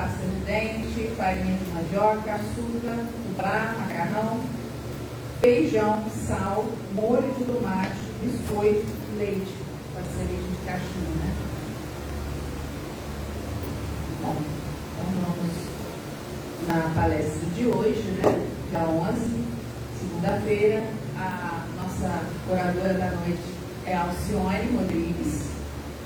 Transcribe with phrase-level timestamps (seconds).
[0.00, 4.40] pasta de dente, farinha de mandioca, açúcar, fubá, macarrão,
[5.40, 8.86] feijão, sal, molho de tomate, biscoito,
[9.18, 9.54] leite.
[9.92, 11.34] Pode ser leite de caixinha, né?
[14.22, 14.36] Bom,
[14.92, 15.54] então vamos
[16.66, 18.46] na palestra de hoje, né?
[18.70, 19.20] Dia 11,
[19.98, 20.82] segunda-feira.
[21.18, 23.42] A nossa oradora da noite
[23.84, 25.50] é Alcione Rodrigues.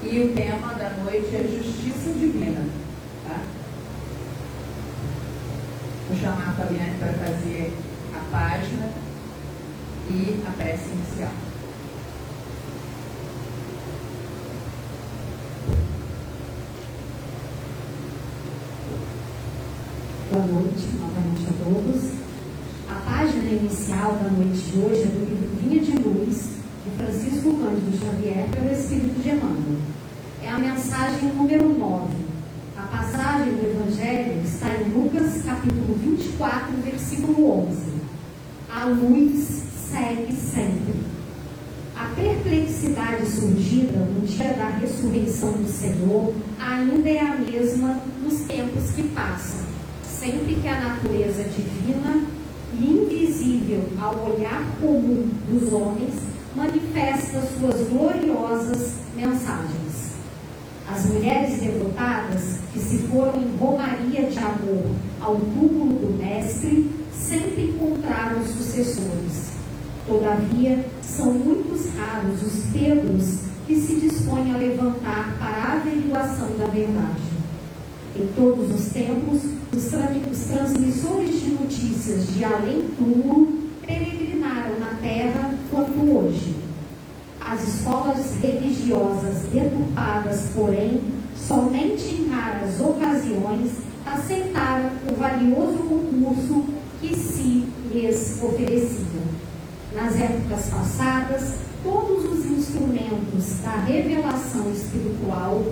[0.02, 2.66] E o tema da noite é Justiça Divina.
[3.28, 3.40] Tá?
[6.06, 7.72] Vou chamar a Fabiane para fazer
[8.14, 8.90] a página
[10.10, 11.30] e a prece inicial.
[20.30, 22.12] Boa noite novamente a todos.
[22.90, 27.54] A página inicial da noite de hoje é do livro Vinha de Luz, de Francisco
[27.54, 29.80] Cândido Xavier, pelo Espírito de Emmanuel.
[30.42, 32.12] É a mensagem número 9.
[32.76, 37.78] A passagem do Evangelho está em Lucas, capítulo 24, versículo 11.
[38.70, 40.94] A luz segue sempre.
[41.96, 48.90] A perplexidade surgida no dia da ressurreição do Senhor ainda é a mesma nos tempos
[48.90, 49.64] que passam
[50.04, 52.26] sempre que a natureza divina
[52.78, 56.14] e invisível ao olhar comum dos homens
[56.54, 59.83] manifesta suas gloriosas mensagens.
[60.90, 64.84] As mulheres devotadas que se foram em romaria de amor
[65.20, 69.54] ao túmulo do Mestre sempre encontraram sucessores.
[70.06, 76.66] Todavia, são muitos raros os Pedros que se dispõem a levantar para a averiguação da
[76.66, 77.22] verdade.
[78.14, 79.40] Em todos os tempos,
[79.74, 86.63] os, transmissores de notícias de além túmulo peregrinaram na terra quanto hoje.
[87.54, 91.00] As escolas religiosas deturpadas, porém,
[91.36, 93.70] somente em raras ocasiões
[94.04, 96.64] aceitaram o valioso concurso
[97.00, 99.22] que se lhes oferecia.
[99.94, 101.54] Nas épocas passadas,
[101.84, 105.64] todos os instrumentos da revelação espiritual,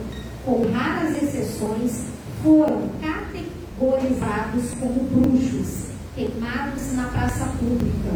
[0.44, 2.04] com raras exceções,
[2.44, 8.14] foram categorizados como bruxos, queimados na praça pública,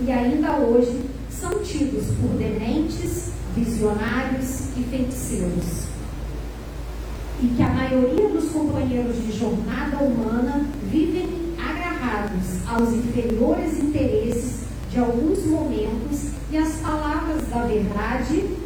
[0.00, 1.07] e ainda hoje
[1.40, 5.86] são tidos por dementes, visionários e feiticeiros.
[7.40, 14.98] E que a maioria dos companheiros de jornada humana vivem agarrados aos inferiores interesses de
[14.98, 18.56] alguns momentos e às palavras da verdade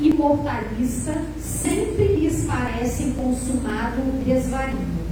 [0.00, 5.04] imortalista sempre lhes parecem consumado desvario.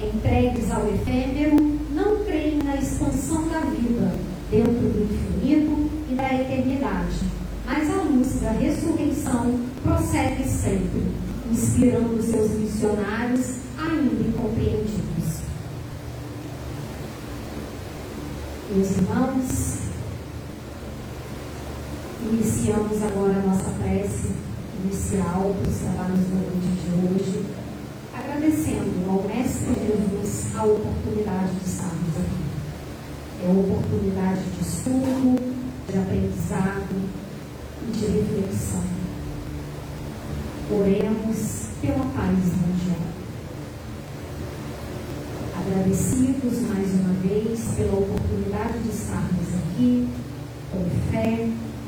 [0.00, 1.56] Entregues ao efêmero,
[1.94, 7.16] não creem na expansão da vida dentro do infinito e da eternidade,
[7.66, 11.02] mas a luz da ressurreição prossegue sempre,
[11.50, 15.42] inspirando seus missionários ainda incompreendidos.
[18.70, 19.74] Meus irmãos,
[22.30, 24.32] Iniciamos agora a nossa prece
[24.82, 27.46] inicial para os trabalhos da noite de hoje,
[28.14, 32.43] agradecendo ao Mestre Jesus a oportunidade de estarmos aqui.
[33.44, 35.38] É uma oportunidade de estudo,
[35.86, 36.94] de aprendizado
[37.86, 38.82] e de reflexão.
[40.70, 43.04] Oremos pela paz mundial.
[45.60, 50.08] Agradecidos mais uma vez pela oportunidade de estarmos aqui,
[50.72, 51.46] com fé,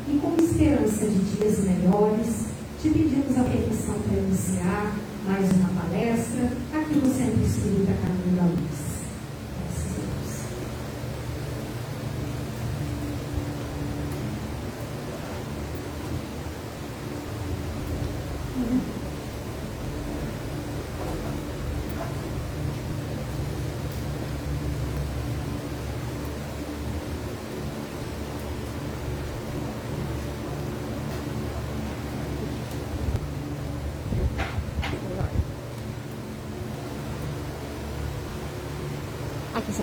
[0.08, 2.48] e com esperança de dias melhores,
[2.82, 4.94] te pedimos a permissão para iniciar
[5.24, 8.95] mais uma palestra aqui no Centro Espírita Caminho da Luz.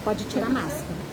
[0.04, 1.04] Pode tirar a máscara.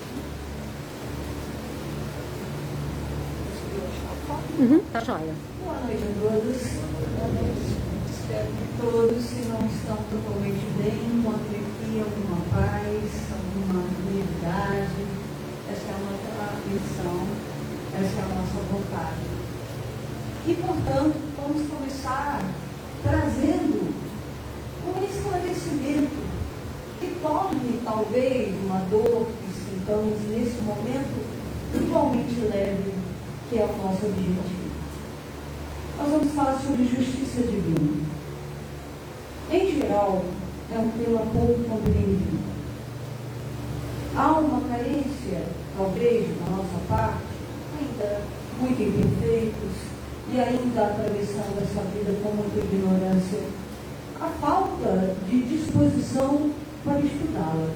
[4.59, 5.35] Uhum, tá joia.
[5.65, 6.57] Boa noite a todos.
[8.11, 15.07] Espero que todos, se não estão totalmente bem, encontrem aqui alguma paz, alguma unidade.
[15.71, 16.31] Essa é a nossa
[16.67, 17.27] missão,
[17.95, 19.31] essa é a nossa vontade.
[20.47, 22.43] E, portanto, vamos começar
[23.03, 23.95] trazendo
[24.87, 26.31] um esclarecimento
[27.01, 31.27] que torne, talvez, uma dor que sintamos nesse momento
[31.75, 32.93] igualmente leve,
[33.49, 34.71] que é o nosso objetivo.
[35.99, 38.05] Nós vamos falar sobre justiça divina.
[39.51, 40.25] Em geral,
[40.73, 42.39] é um tema pouco compreendido.
[44.17, 45.43] Há uma carência,
[45.77, 47.23] talvez, da nossa parte,
[47.79, 48.21] ainda
[48.61, 49.91] muito imperfeitos,
[50.33, 53.41] e ainda atravessando essa vida com muita ignorância,
[54.21, 56.53] a falta de disposição
[56.85, 57.71] para estudá-la.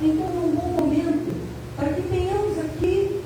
[0.00, 1.34] Então, é um bom momento
[1.76, 3.22] para que tenhamos aqui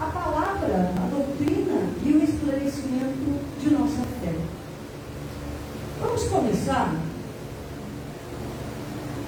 [0.00, 4.34] a palavra, a doutrina e o esclarecimento de nossa fé.
[6.00, 6.94] Vamos começar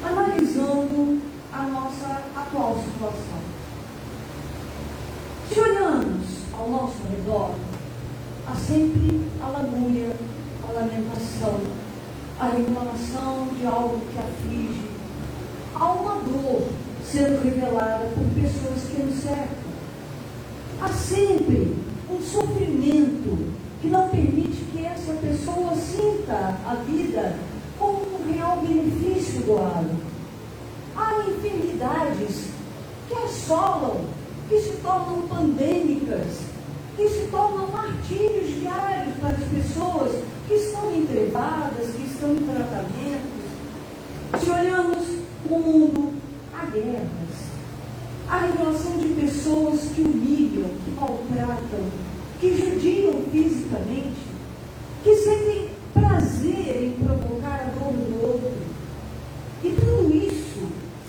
[0.04, 1.20] analisando
[1.52, 3.38] a nossa atual situação.
[5.48, 7.54] Se olhamos ao nosso redor,
[8.46, 10.16] há sempre a lamúria,
[10.66, 11.60] a lamentação,
[12.40, 14.91] a reclamação de algo que aflige.
[17.04, 19.62] Sendo revelada por pessoas que nos cercam.
[20.80, 21.76] Há sempre
[22.10, 27.36] um sofrimento que não permite que essa pessoa sinta a vida
[27.78, 29.90] como um real benefício doado.
[30.96, 32.46] Há enfermidades
[33.08, 34.06] que assolam,
[34.48, 36.38] que se tornam pandêmicas,
[36.96, 43.42] que se tornam martírios diários para as pessoas que estão entrevadas, que estão em tratamentos.
[44.42, 45.06] Se olhamos
[45.50, 46.21] o mundo,
[46.72, 47.52] guerras,
[48.28, 51.84] há revelação de pessoas que humilham, que maltratam,
[52.40, 54.16] que judiam fisicamente,
[55.04, 58.52] que sentem prazer em provocar a dor do outro.
[59.62, 60.66] E tudo isso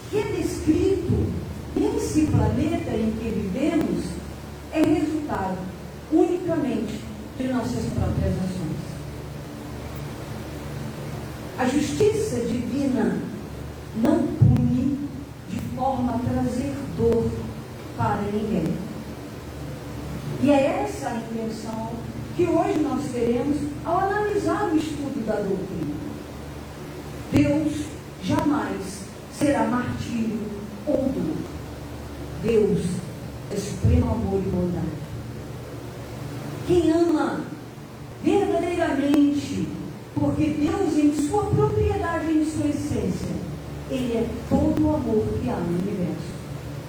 [0.10, 1.31] que é descrito
[1.75, 4.06] nesse planeta em que vivemos
[4.71, 5.57] é resultado
[6.12, 7.00] unicamente
[7.38, 8.83] de nossas próprias ações.
[11.57, 13.18] A justiça divina
[13.95, 15.07] não pune
[15.50, 17.29] de forma a trazer dor
[17.98, 18.74] para ninguém.
[20.41, 21.91] E é essa a intenção
[22.36, 25.93] que hoje nós teremos ao analisar o estudo da doutrina.
[27.32, 27.86] Deus
[28.24, 29.03] jamais
[29.43, 30.39] será martírio
[30.88, 31.35] ou dor.
[32.41, 32.79] Deus
[33.51, 35.03] é supremo amor e bondade.
[36.65, 37.41] Quem ama
[38.23, 39.67] verdadeiramente,
[40.15, 43.35] porque Deus, em sua propriedade, em sua essência,
[43.91, 46.33] Ele é todo o amor que há no universo.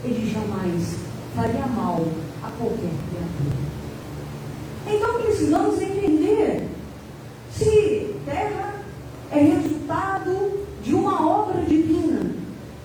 [0.04, 0.96] Ele jamais
[1.34, 2.06] faria mal
[2.40, 3.64] a qualquer criatura.
[4.86, 6.68] Então precisamos entender
[7.52, 8.74] se terra
[9.32, 12.34] é resultado de uma obra divina,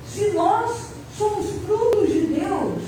[0.08, 2.82] se nós somos frutos de Deus,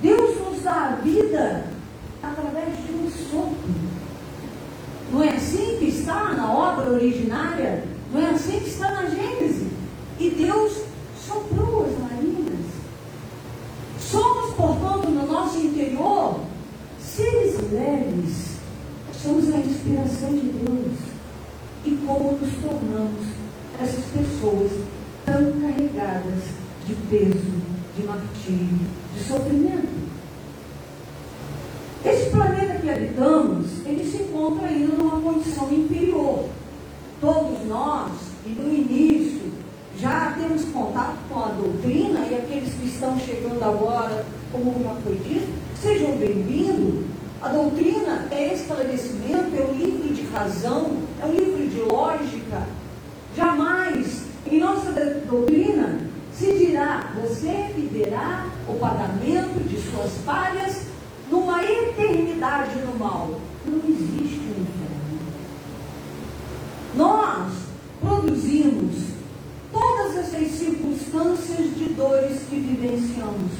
[0.00, 1.66] Deus nos dá a vida
[2.22, 3.90] através de um sopro.
[5.12, 7.84] Não é assim que está na obra originária?
[8.12, 9.68] Não é assim que está na Gênesis?
[10.18, 10.82] E Deus
[11.26, 12.66] soprou as narinas.
[13.98, 16.40] Somos, portanto, no nosso interior,
[17.00, 18.50] seres leves.
[19.12, 20.96] Somos a inspiração de Deus.
[21.84, 23.26] E como nos tornamos
[23.82, 24.70] essas pessoas
[25.24, 26.44] tão carregadas
[26.86, 27.60] de peso,
[27.96, 30.00] de martírio, de sofrimento?
[32.04, 36.48] Esse planeta que habitamos, ele se encontra ainda numa condição inferior.
[37.20, 38.12] Todos nós,
[38.46, 39.52] e no início,
[39.98, 45.16] já temos contato com a doutrina e aqueles que estão chegando agora, como já foi
[45.16, 47.04] dito, sejam bem-vindos.
[47.42, 52.66] A doutrina é esclarecimento, é um livro de razão, é um livro de lógica.
[53.36, 54.90] Jamais, em nossa
[55.28, 56.00] doutrina,
[56.32, 60.86] se dirá, você viverá o pagamento de suas falhas
[61.30, 63.40] numa eternidade no mal.
[63.64, 65.20] Não existe um inferno.
[66.96, 67.52] Nós
[68.00, 68.96] produzimos
[69.72, 73.52] todas essas circunstâncias de dores que vivenciamos.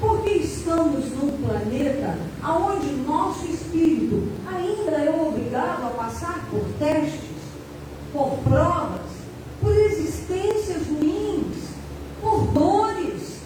[0.00, 7.20] Porque estamos num planeta onde nosso espírito ainda é obrigado a passar por testes,
[8.12, 9.10] por provas,
[9.60, 11.56] por existências ruins,
[12.20, 13.38] por dores.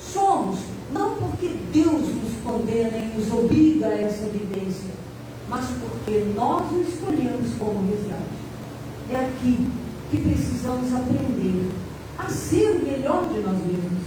[0.00, 0.58] Somos,
[0.92, 4.90] não porque Deus nos condena e nos obriga a essa vivência,
[5.48, 8.38] mas porque nós o escolhemos como resgate.
[9.10, 9.68] É aqui
[10.10, 11.70] que precisamos aprender
[12.18, 14.02] a ser o melhor de nós mesmos.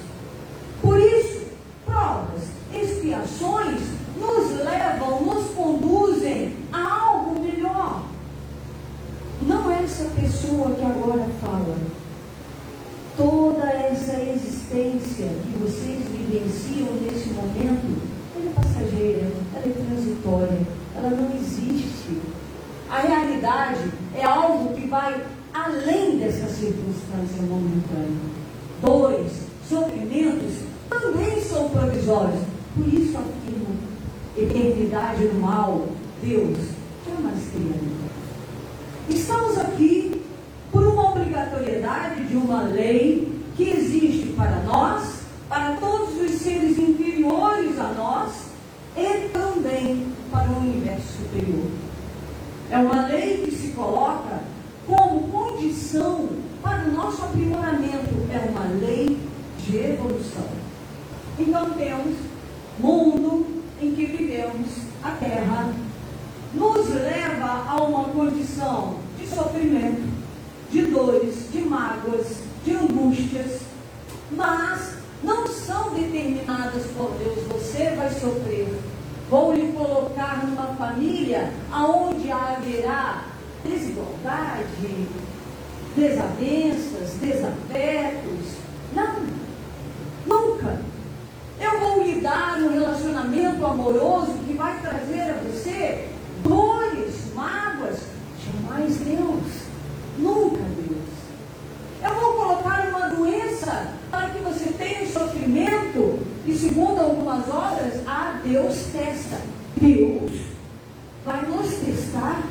[0.82, 1.46] Por isso,
[1.86, 3.80] provas, expiações
[4.20, 8.03] nos levam, nos conduzem a algo melhor.
[9.41, 11.77] Não é essa pessoa que agora fala.
[13.18, 18.01] Toda essa existência que vocês vivenciam nesse momento,
[18.36, 20.62] ela é passageira, ela é transitória,
[20.96, 22.22] ela não existe.
[22.89, 25.22] A realidade é algo que vai
[25.53, 28.18] além dessa circunstância momentânea.
[28.82, 29.32] Dores,
[29.68, 30.53] sofrimentos
[30.89, 32.42] também são provisórios.
[32.75, 33.75] Por isso afirmo,
[34.38, 35.88] eternidade no mal,
[36.24, 36.58] Deus
[37.06, 38.01] jamais teria
[39.10, 40.22] Estamos aqui
[40.72, 47.77] por uma obrigatoriedade de uma lei que existe para nós, para todos os seres inferiores
[47.77, 48.32] a nós
[48.96, 51.68] e também para o universo superior.
[52.70, 54.39] É uma lei que se coloca
[54.88, 56.29] como condição
[56.62, 58.15] para o nosso aprimoramento.
[58.32, 59.18] É uma lei
[59.60, 60.48] de evolução.
[61.38, 62.15] Então temos
[62.79, 63.46] mundo
[63.82, 64.68] em que vivemos,
[65.03, 65.74] a Terra,
[66.53, 70.03] nos leva a uma condição de sofrimento,
[70.72, 72.74] de dores, de mágoas, de
[74.32, 77.40] mas não são determinadas por Deus.
[77.48, 78.68] Você vai sofrer.
[79.30, 83.26] Vou lhe colocar numa família aonde haverá
[83.64, 85.08] desigualdade,
[85.96, 88.58] desavenças, desafetos.
[88.94, 89.16] Não,
[90.26, 90.82] nunca.
[91.60, 96.10] Eu vou lhe dar um relacionamento amoroso que vai trazer a você
[96.44, 98.00] dores, mágoas.
[98.44, 99.62] Jamais Deus.
[100.18, 100.92] Nunca Deus.
[102.04, 106.20] Eu vou colocar uma doença para que você tenha sofrimento.
[106.46, 109.41] E segundo algumas obras, ah, Deus testa.
[109.79, 110.31] Deus
[111.25, 112.43] vai nos testar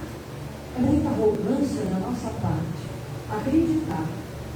[0.77, 2.81] é muita arrogância da nossa parte
[3.31, 4.05] acreditar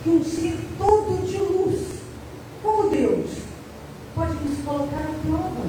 [0.03, 2.01] que um ser todo de luz,
[2.63, 3.31] como Deus,
[4.15, 5.67] pode nos colocar à prova.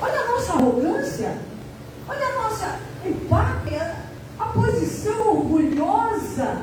[0.00, 1.38] Olha a nossa arrogância,
[2.08, 3.96] olha a nossa empáfia,
[4.38, 6.62] a posição orgulhosa.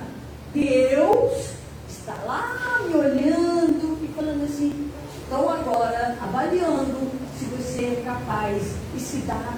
[0.53, 1.49] Deus
[1.89, 8.63] está lá me olhando e falando assim, estou agora avaliando se você é capaz
[8.95, 9.53] e se dá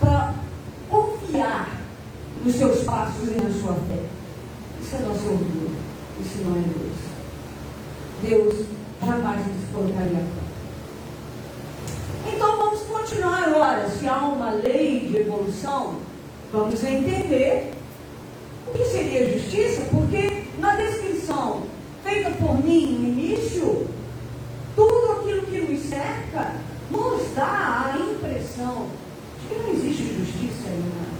[0.00, 0.34] para
[0.90, 1.82] confiar
[2.44, 4.02] nos seus passos e na sua fé.
[4.80, 5.70] Isso é nosso orgulho.
[6.20, 6.96] Isso não é Deus.
[8.22, 8.66] Deus
[9.04, 10.22] jamais nos colocaria a
[12.28, 13.88] Então vamos continuar agora.
[13.88, 15.96] Se há uma lei de evolução,
[16.52, 17.72] vamos entender
[18.66, 21.62] o que seria justiça, porque na descrição
[22.02, 23.86] feita por mim no início,
[24.74, 26.56] tudo aquilo que nos cerca
[26.90, 28.88] nos dá a impressão
[29.40, 31.12] de que não existe justiça em nada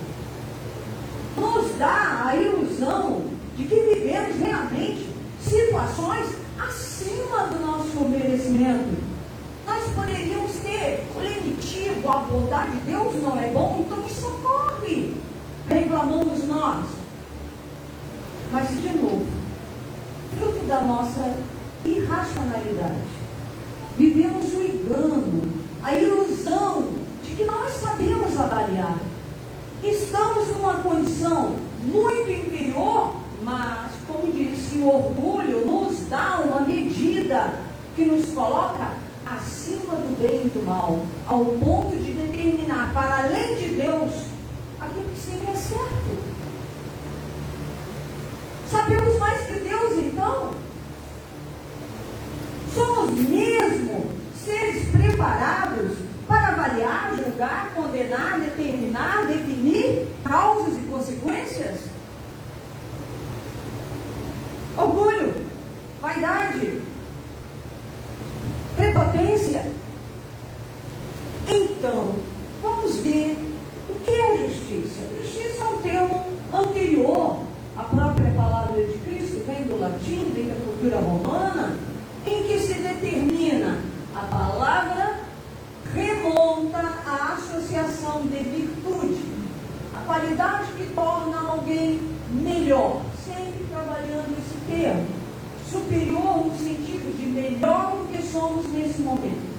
[1.37, 3.23] nos dá a ilusão
[3.57, 5.07] de que vivemos realmente
[6.03, 8.97] situações acima do nosso merecimento.
[9.67, 15.15] Nós poderíamos ter o lenitivo, a bondade de Deus não é bom, então me socorre.
[15.69, 16.87] Reclamamos nós.
[18.51, 19.27] Mas, de novo,
[20.37, 21.37] fruto da nossa
[21.85, 23.03] irracionalidade,
[23.97, 25.43] vivemos o engano,
[25.83, 26.89] a ilusão
[27.23, 28.99] de que nós sabemos avaliar
[29.83, 37.55] Estamos numa condição muito inferior, mas, como disse, o orgulho nos dá uma medida
[38.35, 38.93] coloca
[39.27, 44.13] acima do bem e do mal, ao ponto de determinar, para além de Deus,
[44.81, 46.33] aquilo que seria certo.
[48.71, 50.51] Sabemos mais que Deus, então?
[52.75, 54.11] Somos mesmo
[54.45, 61.81] seres preparados para avaliar, julgar, condenar, determinar, definir causas e consequências?
[64.77, 65.35] Orgulho,
[66.01, 66.81] vaidade,
[68.83, 69.65] prepotência.
[71.49, 72.15] Então,
[72.61, 73.39] vamos ver
[73.89, 75.03] o que é justiça.
[75.21, 77.39] Justiça é um termo anterior
[77.77, 81.77] à própria palavra de Cristo, vem do latim, vem da cultura romana,
[82.27, 83.79] em que se determina
[84.17, 85.21] a palavra
[85.95, 89.23] remonta à associação de virtude,
[89.95, 95.22] a qualidade que torna alguém melhor, sempre trabalhando esse termo,
[95.73, 99.51] superior no sentido de melhor do que somos nesse momento.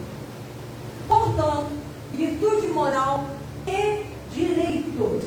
[1.08, 1.72] Portanto,
[2.14, 3.26] virtude moral
[3.68, 5.24] e direitos.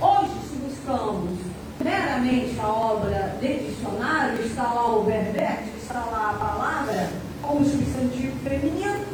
[0.00, 1.38] Hoje, se buscamos
[1.80, 8.36] meramente a obra de dicionário, está lá o verbete, está lá a palavra como substantivo
[8.40, 9.04] feminino,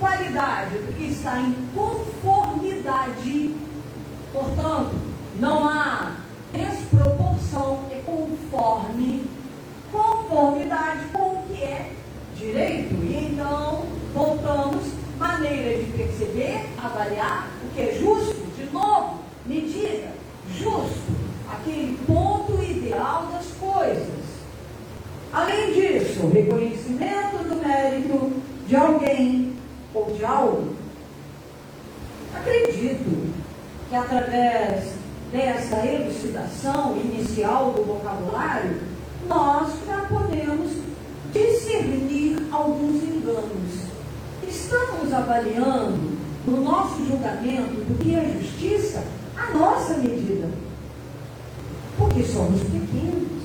[0.00, 3.54] qualidade, porque está em conformidade.
[4.32, 4.90] Portanto,
[5.38, 6.13] não há
[12.44, 12.94] direito?
[12.94, 14.84] E então voltamos
[15.18, 20.08] maneira de perceber, avaliar o que é justo, de novo, medida,
[20.56, 21.12] justo,
[21.50, 24.24] aquele ponto ideal das coisas.
[25.32, 28.32] Além disso, reconhecimento do mérito
[28.66, 29.52] de alguém
[29.92, 30.74] ou de algo.
[32.34, 33.32] Acredito
[33.88, 34.94] que através
[35.32, 38.80] dessa elucidação inicial do vocabulário,
[39.28, 40.70] nós já podemos
[41.32, 42.13] discernir
[42.54, 43.84] alguns enganos.
[44.46, 49.04] Estamos avaliando no nosso julgamento do que é justiça
[49.36, 50.48] a nossa medida.
[51.98, 53.44] Porque somos pequenos.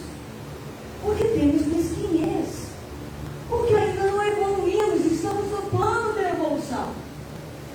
[1.04, 2.70] Porque temos mesquinhez.
[3.50, 6.90] Porque ainda não evoluímos, estamos no plano da evolução.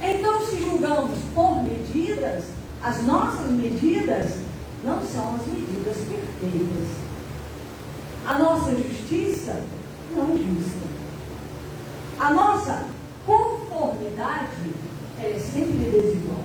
[0.00, 2.44] Então, se julgamos por medidas,
[2.82, 4.36] as nossas medidas
[4.84, 6.88] não são as medidas perfeitas.
[8.26, 9.62] A nossa justiça
[10.14, 10.83] não é justa.
[12.24, 12.86] A nossa
[13.26, 14.72] conformidade
[15.22, 16.40] é sempre desigual.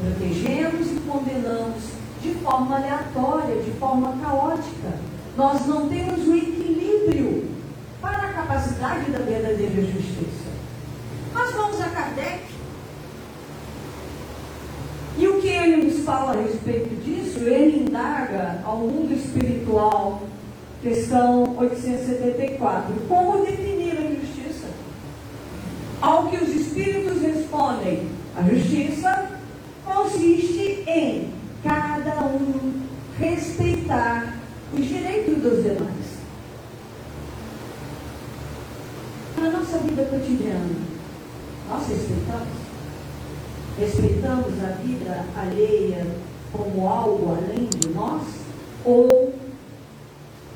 [0.00, 1.84] Protegemos e condenamos
[2.20, 4.98] de forma aleatória, de forma caótica.
[5.36, 7.48] Nós não temos o equilíbrio
[8.02, 10.50] para a capacidade da verdadeira justiça.
[11.32, 12.46] Mas vamos a Kardec.
[15.16, 17.38] E o que ele nos fala a respeito disso?
[17.38, 20.22] Ele indaga ao mundo espiritual,
[20.82, 22.94] questão 874.
[23.08, 23.75] Como definir?
[26.06, 29.28] Ao que os espíritos respondem, a justiça
[29.84, 31.32] consiste em
[31.64, 32.80] cada um
[33.18, 34.38] respeitar
[34.72, 36.06] os direitos dos demais.
[39.36, 40.76] Na nossa vida cotidiana,
[41.68, 42.48] nós respeitamos?
[43.76, 46.06] Respeitamos a vida alheia
[46.52, 48.22] como algo além de nós?
[48.84, 49.34] Ou,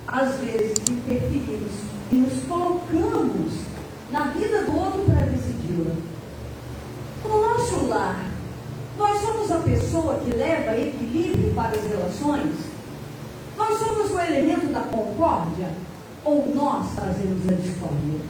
[0.07, 1.73] às vezes, interferimos
[2.13, 3.71] e nos colocamos
[4.13, 5.20] na vida do outro para
[7.91, 8.25] lar,
[8.97, 12.55] nós somos a pessoa que leva equilíbrio para as relações?
[13.57, 15.69] Nós somos o elemento da concórdia?
[16.25, 18.21] Ou nós trazemos a discórdia?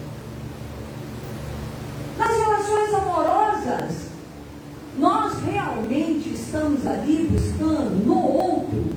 [2.19, 3.95] Nas relações amorosas,
[4.99, 8.91] nós realmente estamos ali buscando no outro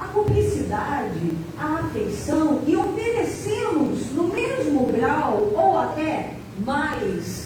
[0.00, 7.43] a cumplicidade, a afeição e oferecemos no mesmo grau ou até mais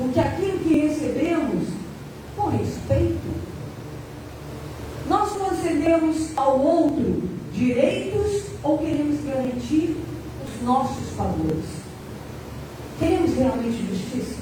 [0.00, 1.68] do que aquilo que recebemos
[2.34, 3.20] com respeito.
[5.06, 9.96] Nós concedemos ao outro direitos ou queremos garantir
[10.42, 11.66] os nossos favores?
[12.98, 14.40] Queremos realmente justiça?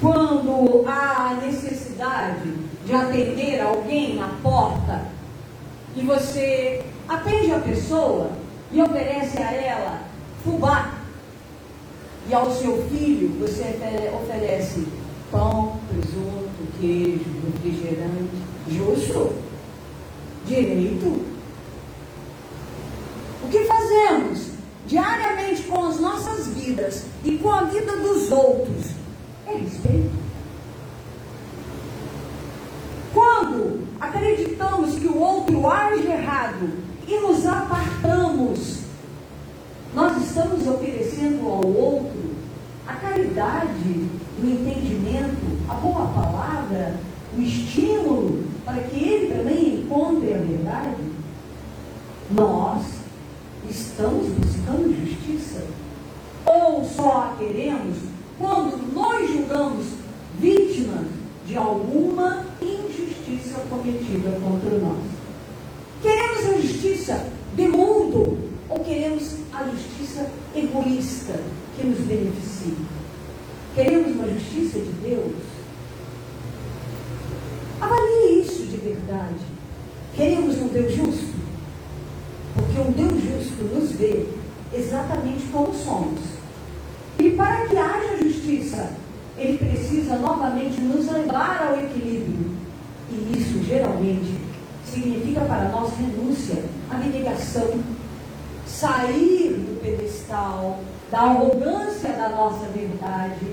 [0.00, 2.52] Quando há necessidade
[2.84, 5.06] de atender alguém na porta
[5.94, 8.32] e você atende a pessoa
[8.72, 10.00] e oferece a ela
[10.42, 10.93] fubá,
[12.28, 13.78] e ao seu filho você
[14.14, 14.86] oferece
[15.30, 18.30] pão, presunto, queijo, refrigerante,
[18.68, 19.32] justo?
[20.46, 21.24] Direito?
[23.42, 24.48] O que fazemos
[24.86, 28.86] diariamente com as nossas vidas e com a vida dos outros
[29.46, 30.24] é respeito.
[33.12, 36.70] Quando acreditamos que o outro age errado
[37.06, 38.80] e nos apartamos,
[39.94, 42.34] nós estamos oferecendo ao outro
[43.34, 44.08] a caridade,
[44.42, 46.94] o entendimento, a boa palavra,
[47.36, 51.02] o estímulo para que ele também encontre a verdade.
[52.30, 52.84] Nós
[53.68, 55.64] estamos buscando justiça?
[56.46, 57.96] Ou só a queremos
[58.38, 59.86] quando nós julgamos
[60.38, 61.06] vítimas
[61.46, 65.02] de alguma injustiça cometida contra nós?
[66.02, 71.40] Queremos a justiça de mundo ou queremos a justiça egoísta
[71.76, 72.74] que nos beneficie?
[73.74, 75.34] Queremos uma justiça de Deus?
[77.80, 79.40] Avalie isso de verdade.
[80.14, 81.34] Queremos um Deus justo?
[82.54, 84.26] Porque um Deus justo nos vê
[84.72, 86.20] exatamente como somos.
[87.18, 88.92] E para que haja justiça,
[89.36, 92.54] ele precisa novamente nos levar ao equilíbrio.
[93.10, 94.38] E isso geralmente
[94.84, 97.80] significa para nós renúncia, abnegação,
[98.64, 100.78] sair do pedestal,
[101.10, 103.46] da arrogância da nossa verdade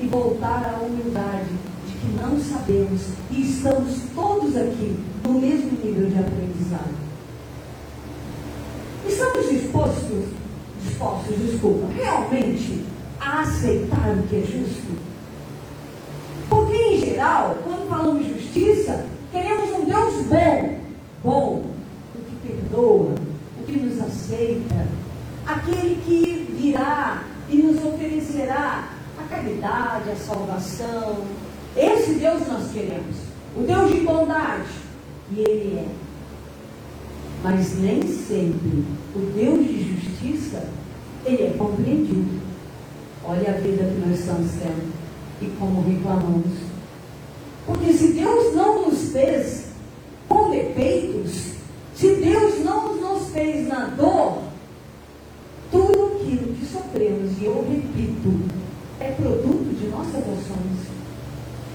[0.00, 1.50] e voltar à humildade
[1.86, 6.94] de que não sabemos e estamos todos aqui no mesmo nível de aprendizado.
[9.06, 10.26] Estamos dispostos,
[10.84, 12.84] dispostos, desculpa, realmente
[13.20, 14.98] a aceitar o que é justo?
[16.48, 20.78] Porque, em geral, quando falamos justiça, queremos um Deus bom,
[21.24, 21.64] bom,
[22.14, 23.14] o que perdoa,
[23.60, 23.78] o que
[25.46, 31.24] aquele que virá e nos oferecerá a caridade, a salvação.
[31.76, 33.16] Esse Deus nós queremos.
[33.56, 34.68] O Deus de bondade.
[35.30, 35.88] E Ele é.
[37.42, 38.84] Mas nem sempre
[39.14, 40.68] o Deus de justiça,
[41.24, 42.40] Ele é compreendido.
[43.24, 44.92] Olha a vida que nós estamos tendo
[45.40, 46.58] e como reclamamos.
[47.66, 49.66] Porque se Deus não nos fez
[50.28, 51.52] com defeitos,
[51.94, 54.42] se Deus não nos fez na dor,
[55.70, 58.40] tudo aquilo que sofremos, e eu repito,
[59.00, 59.12] é
[60.18, 60.88] produto de nossas ações.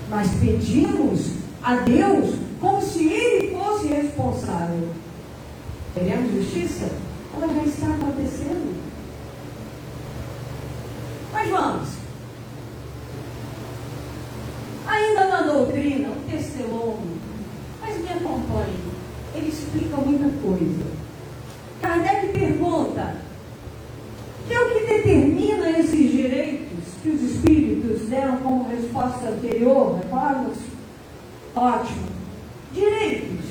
[0.09, 4.89] Mas pedimos a Deus como se Ele fosse responsável.
[5.93, 6.89] Queremos justiça?
[7.35, 8.75] Ela já está acontecendo.
[11.31, 11.89] Mas vamos.
[14.87, 17.17] Ainda na doutrina, o testemunho.
[17.81, 18.77] Mas me acompanhe.
[19.35, 20.85] Ele explica muita coisa.
[21.81, 23.15] Kardec pergunta:
[24.47, 29.97] que é o que determina esses direitos que os espíritos deram como resposta anterior?
[29.97, 30.61] Recorda-se?
[31.55, 32.07] Ótimo.
[32.73, 33.45] Direitos.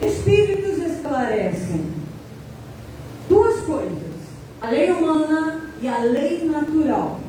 [0.00, 1.92] Espíritos esclarecem
[3.28, 4.12] duas coisas:
[4.60, 7.20] a lei humana e a lei natural.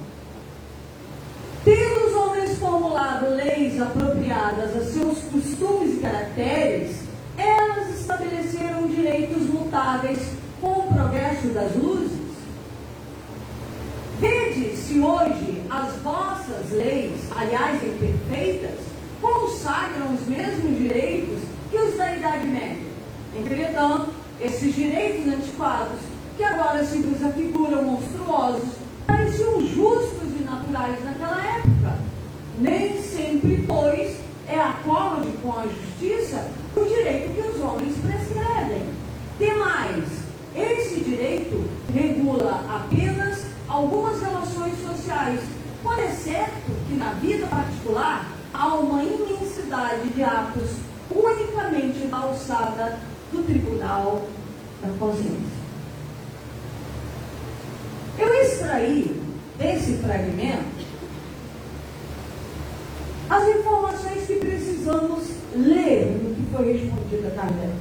[1.63, 6.98] Tendo os homens formulado leis apropriadas a seus costumes e caracteres,
[7.38, 10.20] elas estabeleceram direitos mutáveis
[10.60, 12.24] com o progresso das luzes.
[14.20, 18.80] Vede se hoje as vossas leis, aliás imperfeitas,
[19.22, 21.39] consagram os mesmos direitos
[21.70, 22.88] que os da Idade Média.
[23.36, 26.00] Entretanto, esses direitos antiquados,
[26.36, 28.69] que agora se afiguram monstruosos,
[29.06, 31.98] pareciam justos e naturais naquela época.
[32.60, 34.17] Nem sempre, pois,
[34.48, 38.84] é acorde com a justiça o direito que os homens prescrevem.
[39.38, 40.06] Demais,
[40.56, 45.41] esse direito regula apenas algumas relações sociais,
[45.82, 50.72] por é certo que na vida particular há uma imensidade de atos
[51.12, 53.00] unicamente da alçada
[53.32, 54.28] do tribunal
[54.82, 55.53] da consciência.
[58.17, 59.21] Eu extraí
[59.58, 60.84] desse fragmento
[63.30, 65.23] as informações que precisamos
[65.56, 67.73] ler no que foi respondido a Kardec.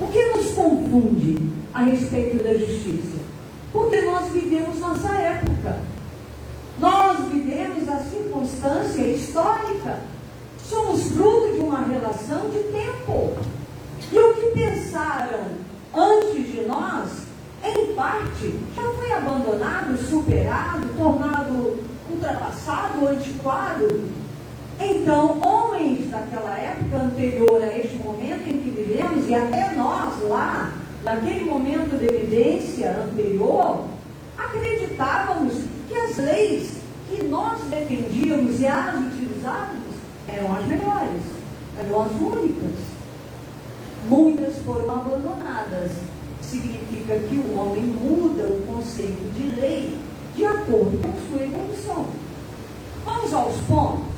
[0.00, 3.18] O que nos confunde a respeito da justiça?
[3.72, 5.78] Porque nós vivemos nossa época.
[6.78, 10.00] Nós vivemos a circunstância histórica.
[10.62, 13.32] Somos fruto de uma relação de tempo.
[14.12, 15.44] E o que pensaram
[15.94, 17.10] antes de nós,
[17.64, 21.78] em parte, já foi abandonado, superado, tornado
[22.10, 24.10] ultrapassado, antiquado.
[24.78, 30.72] Então, homens daquela época anterior a este momento em que vivemos, e até nós lá,
[31.02, 33.84] naquele momento de evidência anterior,
[34.36, 35.54] acreditávamos
[35.88, 39.94] que as leis que nós defendíamos e as utilizávamos
[40.28, 41.22] eram as melhores,
[41.78, 42.94] eram as únicas.
[44.08, 45.92] Muitas foram abandonadas.
[46.50, 49.98] Significa que o homem muda o conceito de lei
[50.36, 52.06] de acordo com sua evolução.
[53.04, 54.14] Vamos aos pontos.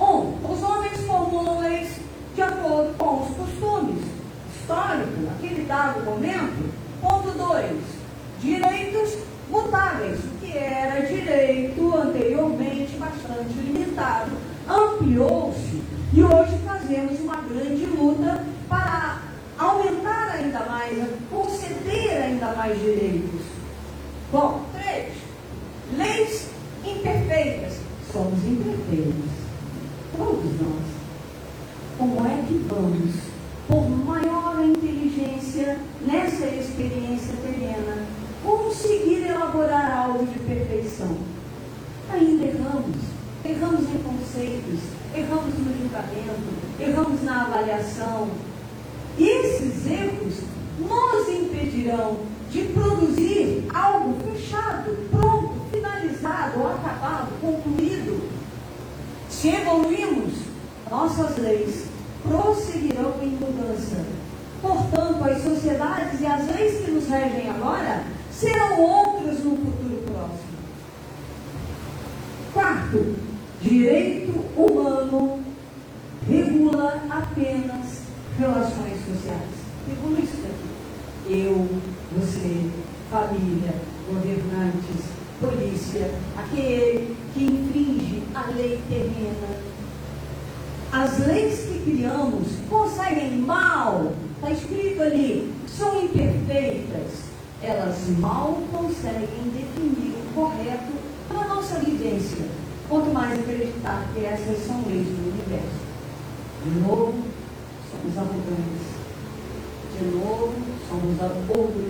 [0.00, 1.90] Um, os homens formulam leis
[2.34, 4.04] de acordo com os costumes
[4.54, 6.83] históricos, naquele dado momento.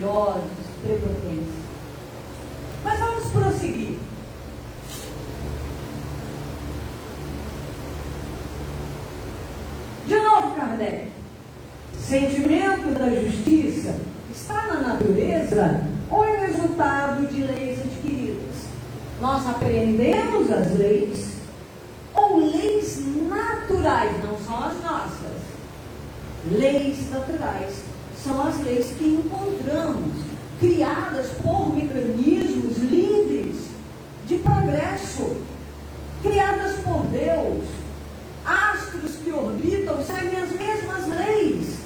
[0.04, 0.42] Orgulhosos,
[0.82, 1.54] prepotentes.
[2.84, 3.98] Mas vamos prosseguir.
[10.06, 11.08] De novo, Kardec.
[11.98, 13.96] Sentimento da justiça
[14.30, 18.66] está na natureza ou é resultado de leis adquiridas?
[19.20, 21.34] Nós aprendemos as leis
[22.12, 25.24] ou leis naturais, não são as nossas.
[26.50, 27.93] Leis naturais
[28.24, 30.24] são as leis que encontramos,
[30.58, 33.66] criadas por mecanismos livres
[34.26, 35.36] de progresso,
[36.22, 37.64] criadas por Deus.
[38.46, 41.78] Astros que orbitam seguem as mesmas leis.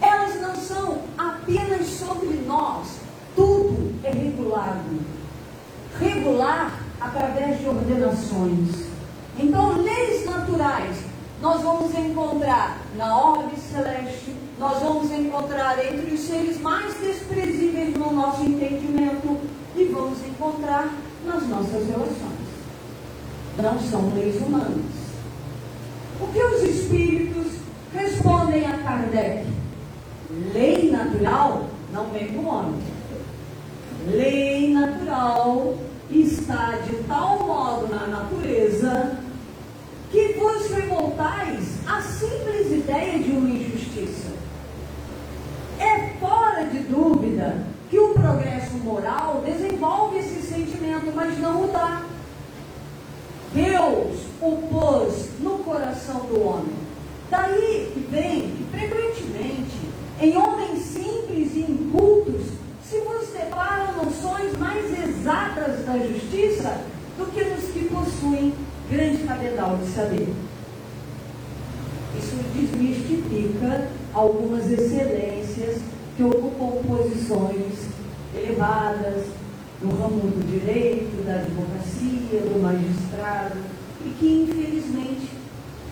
[0.00, 2.88] Elas não são apenas sobre nós.
[3.36, 5.00] Tudo é regulado.
[6.00, 8.86] Regular através de ordenações.
[9.38, 16.60] Então, leis naturais nós vamos encontrar na ordem celeste, nós vamos encontrar entre os seres
[16.60, 19.40] mais desprezíveis no nosso entendimento
[19.74, 20.94] e vamos encontrar
[21.26, 22.46] nas nossas relações.
[23.60, 24.84] Não são leis humanas.
[26.20, 27.54] O que os espíritos
[27.92, 29.48] respondem a Kardec?
[30.54, 32.80] Lei natural não vem do homem.
[34.06, 35.76] Lei natural
[36.08, 39.18] está de tal modo na natureza
[40.12, 44.41] que vos revoltais à simples ideia de uma injustiça.
[45.82, 47.56] É fora de dúvida
[47.90, 52.04] que o progresso moral desenvolve esse sentimento, mas não o dá.
[53.52, 56.74] Deus o pôs no coração do homem.
[57.28, 59.76] Daí que vem que, frequentemente,
[60.20, 62.46] em homens simples e incultos,
[62.88, 66.80] se vos deparam noções mais exatas da justiça
[67.18, 68.54] do que nos que possuem
[68.88, 70.32] grande cabedal de saber.
[72.16, 75.41] Isso desmistifica algumas excelências
[76.16, 77.88] que ocupam posições
[78.34, 79.26] elevadas
[79.80, 83.58] no ramo do direito, da advocacia, do magistrado,
[84.04, 85.28] e que infelizmente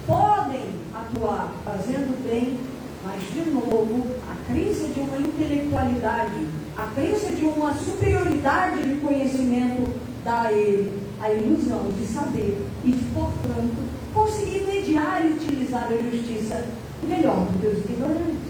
[0.07, 2.59] podem atuar fazendo bem,
[3.05, 9.91] mas de novo a crença de uma intelectualidade, a crença de uma superioridade de conhecimento
[10.25, 13.77] dá a ele a ilusão de saber e portanto,
[14.15, 16.67] conseguir mediar e utilizar a justiça
[17.03, 18.50] melhor do que os ignorantes.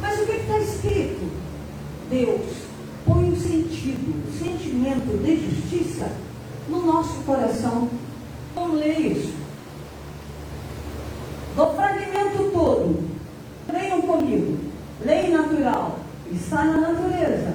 [0.00, 1.30] Mas o que está escrito?
[2.10, 2.68] Deus
[3.04, 6.10] põe o sentido, o sentimento de justiça
[6.68, 7.88] no nosso coração.
[8.54, 9.34] Vamos ler isso.
[11.56, 13.08] Do fragmento todo,
[13.72, 14.58] leiam comigo.
[15.04, 15.98] Lei natural
[16.30, 17.54] está na natureza.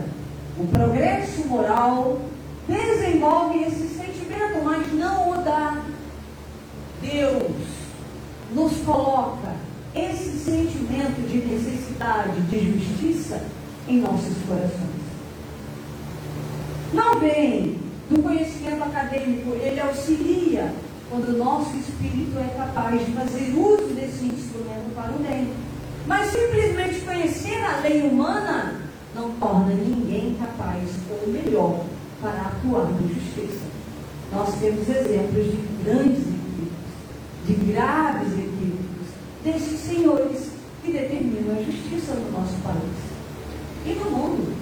[0.58, 2.20] O progresso moral
[2.68, 5.82] desenvolve esse sentimento, mas não o dá.
[7.02, 7.54] Deus
[8.54, 9.43] nos coloca
[9.96, 13.44] esse sentimento de necessidade, de justiça
[13.88, 14.94] em nossos corações.
[16.94, 17.80] Não vem
[18.10, 20.74] do conhecimento acadêmico, ele auxilia
[21.10, 25.50] quando o nosso espírito é capaz de fazer uso desse instrumento para o bem.
[26.08, 28.82] Mas simplesmente conhecer a lei humana
[29.16, 31.86] não torna ninguém capaz ou melhor
[32.20, 33.64] para atuar na justiça.
[34.32, 36.74] Nós temos exemplos de grandes equívocos,
[37.46, 38.73] de graves equívocos,
[39.44, 40.50] desses senhores
[40.84, 43.14] que determinam a justiça no nosso país
[43.86, 44.56] e no mundo.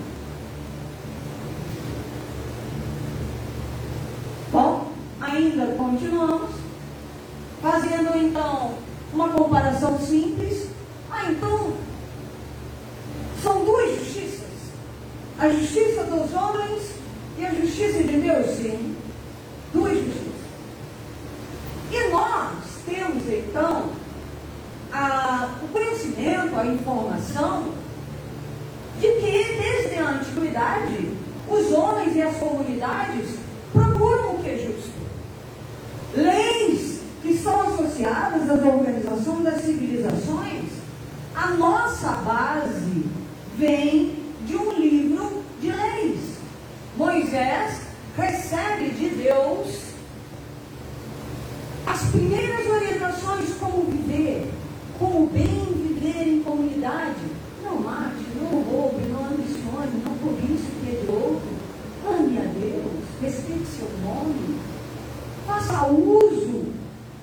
[4.51, 6.51] Bom, ainda continuamos,
[7.61, 8.73] fazendo então
[9.13, 10.67] uma comparação simples.
[11.09, 11.73] Ah, então,
[13.41, 14.49] são duas justiças.
[15.39, 16.91] A justiça dos homens
[17.37, 18.95] e a justiça de Deus, sim.
[19.73, 20.21] Duas justiças.
[21.91, 23.89] E nós temos, então,
[24.93, 27.73] a, o conhecimento, a informação
[28.99, 31.11] de que, desde a antiguidade,
[31.49, 33.29] os homens e as comunidades
[33.73, 34.91] procuram o que é justo.
[36.15, 40.69] Leis que são associadas à organização das civilizações,
[41.35, 43.05] a nossa base
[43.57, 44.15] vem
[44.45, 46.19] de um livro de leis.
[46.97, 47.81] Moisés
[48.17, 49.91] recebe de Deus
[51.85, 54.51] as primeiras orientações como viver,
[54.99, 57.19] como bem viver em comunidade.
[57.63, 61.49] Não mate, não roube, não ambicione, não cobice o que é de outro.
[62.07, 64.59] Ame a Deus, respeite seu nome.
[65.47, 66.65] Faça uso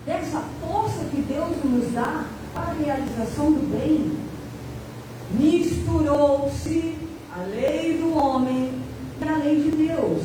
[0.04, 4.12] dessa força que Deus nos dá para a realização do bem.
[5.30, 6.96] Misturou-se
[7.36, 8.72] a lei do homem
[9.18, 10.22] para a lei de Deus.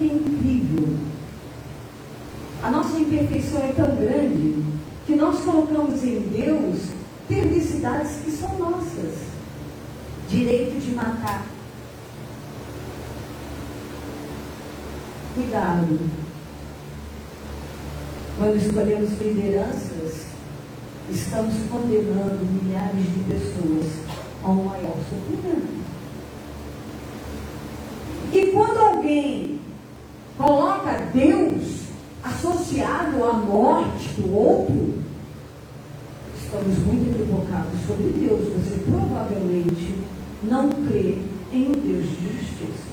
[0.00, 0.96] E é incrível.
[2.62, 4.64] A nossa imperfeição é tão grande
[5.06, 6.76] que nós colocamos em Deus
[7.28, 9.14] perversidades que são nossas.
[10.28, 11.46] Direito de matar.
[15.34, 16.10] Cuidado.
[18.36, 20.26] Quando escolhemos lideranças,
[21.10, 23.86] estamos condenando milhares de pessoas
[24.44, 25.78] a um maior sofrimento.
[28.32, 29.60] E quando alguém
[30.36, 31.82] coloca Deus
[32.22, 34.94] associado à morte do outro,
[36.42, 38.40] estamos muito equivocados sobre Deus.
[38.40, 39.94] Você provavelmente
[40.42, 41.18] não crê
[41.52, 42.88] em um Deus de justiça.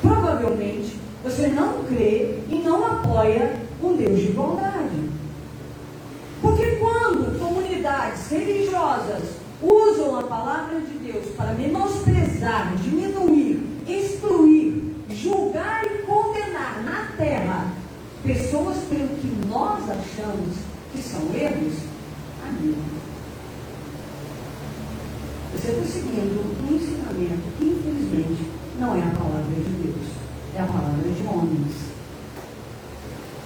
[0.00, 5.10] Provavelmente você não crê e não apoia um Deus de bondade.
[6.42, 9.22] Porque quando comunidades religiosas
[9.62, 17.72] usam a palavra de Deus para menosprezar, diminuir, excluir, julgar e condenar na terra
[18.22, 20.56] pessoas pelo que nós achamos
[20.92, 21.74] que são erros,
[22.46, 22.82] amigo.
[25.52, 30.06] Você está seguindo um ensinamento que, infelizmente, não é a palavra de Deus,
[30.54, 31.74] é a palavra de homens.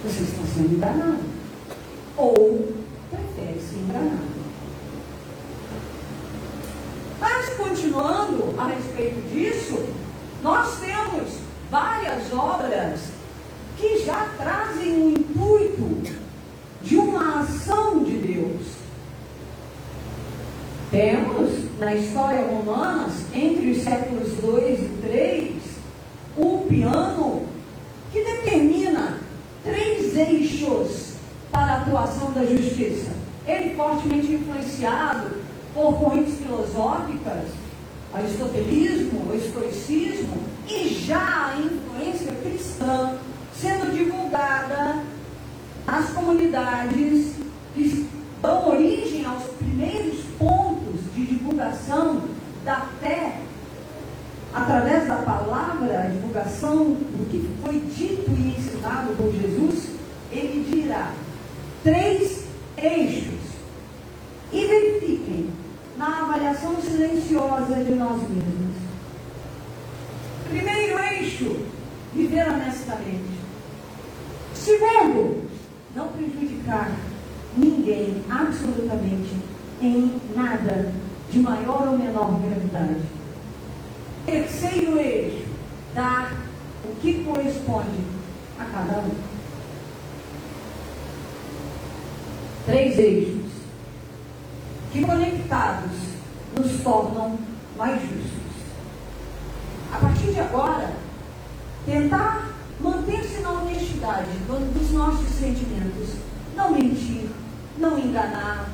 [0.03, 1.39] Você está sendo enganado.
[2.17, 2.73] Ou
[3.09, 4.39] prefere ser enganado.
[7.19, 9.85] Mas, continuando a respeito disso,
[10.43, 11.29] nós temos
[11.71, 12.99] várias obras
[13.77, 16.19] que já trazem o intuito
[16.81, 18.67] de uma ação de Deus.
[20.91, 21.49] Temos
[21.89, 25.53] na história romana, entre os séculos 2 e 3,
[26.37, 27.47] um piano
[28.11, 29.17] que determina
[29.63, 31.13] três eixos
[31.51, 33.09] para a atuação da justiça.
[33.47, 35.37] Ele fortemente influenciado
[35.73, 37.45] por correntes filosóficas,
[38.13, 43.17] aristotelismo, o estoicismo, e já a influência cristã
[43.59, 45.01] sendo divulgada
[45.87, 47.33] nas comunidades
[47.73, 48.07] que
[48.43, 52.21] dão origem aos primeiros pontos de divulgação
[52.63, 53.41] da fé
[54.61, 59.89] através da palavra, a divulgação do que foi dito e ensinado por Jesus,
[60.31, 61.13] ele dirá
[61.83, 62.45] três
[62.77, 63.39] eixos.
[64.51, 65.49] E verifiquem
[65.97, 68.75] na avaliação silenciosa de nós mesmos.
[70.49, 71.65] Primeiro eixo,
[72.13, 73.39] viver honestamente.
[74.55, 75.47] Segundo,
[75.95, 76.91] não prejudicar
[77.55, 79.35] ninguém, absolutamente,
[79.81, 80.91] em nada
[81.31, 83.19] de maior ou menor gravidade.
[84.25, 85.45] Terceiro eixo,
[85.95, 86.33] dar
[86.85, 87.99] o que corresponde
[88.59, 89.11] a cada um.
[92.65, 93.51] Três eixos
[94.91, 95.97] que conectados
[96.55, 97.39] nos tornam
[97.75, 98.39] mais justos.
[99.91, 100.91] A partir de agora,
[101.85, 106.17] tentar manter-se na honestidade dos nossos sentimentos,
[106.55, 107.29] não mentir,
[107.79, 108.69] não enganar,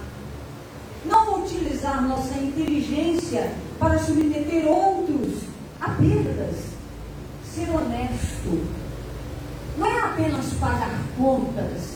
[1.05, 5.43] não utilizar nossa inteligência para submeter outros
[5.79, 6.55] a perdas,
[7.43, 8.65] ser honesto,
[9.77, 11.95] não é apenas pagar contas,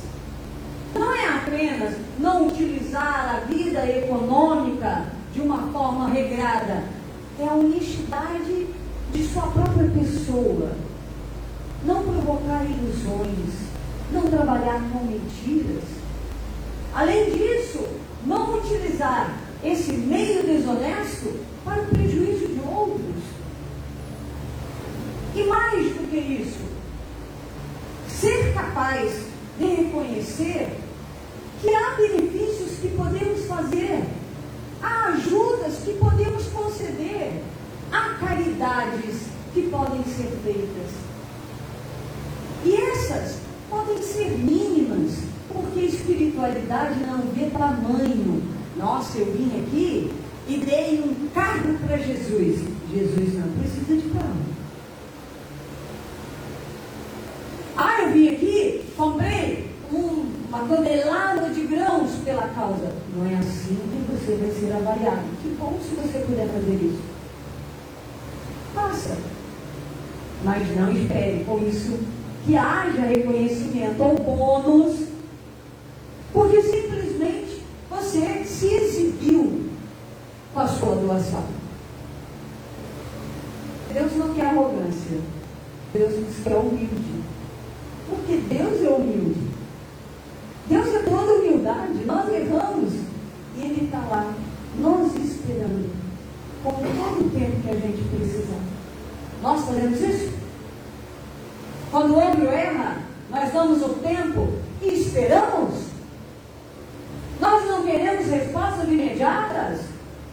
[0.93, 6.83] não é apenas não utilizar a vida econômica de uma forma regrada,
[7.39, 8.67] é a honestidade
[9.11, 10.71] de sua própria pessoa.
[11.85, 13.69] Não provocar ilusões,
[14.11, 15.83] não trabalhar com mentiras.
[16.93, 17.87] Além disso,
[18.25, 23.23] não utilizar esse meio desonesto para o prejuízo de outros.
[25.35, 26.59] E mais do que isso,
[28.09, 30.77] ser capaz de reconhecer
[31.61, 34.03] que há benefícios que podemos fazer,
[34.81, 37.43] há ajudas que podemos conceder,
[37.91, 40.91] há caridades que podem ser feitas.
[42.63, 43.37] E essas
[43.69, 45.19] podem ser mínimas,
[45.51, 48.43] porque espiritualidade não vê tamanho.
[48.77, 50.11] Nossa, eu vim aqui
[50.47, 52.59] e dei um carro para Jesus.
[52.91, 54.49] Jesus não precisa de carro.
[57.77, 62.93] Ah, eu vim aqui, comprei um, uma tonelada de grãos pela causa.
[63.15, 65.23] Não é assim que você vai ser avaliado.
[65.41, 67.01] Que bom se você puder fazer isso.
[68.73, 69.17] Faça.
[70.49, 71.99] Mas não espere com isso
[72.43, 75.05] que haja reconhecimento ou bônus,
[76.33, 79.69] porque simplesmente você se exibiu
[80.51, 81.43] com a sua doação.
[83.93, 85.19] Deus não quer arrogância.
[85.93, 87.21] Deus quer humilde.
[88.09, 89.41] Porque Deus é humilde.
[90.67, 92.05] Deus é toda humildade.
[92.07, 92.93] Nós erramos.
[93.55, 94.33] E Ele está lá,
[94.79, 95.91] nos esperando.
[96.63, 98.59] Com todo o tempo que a gente precisar.
[99.43, 100.39] Nós fazemos isso?
[109.19, 109.81] desviadas.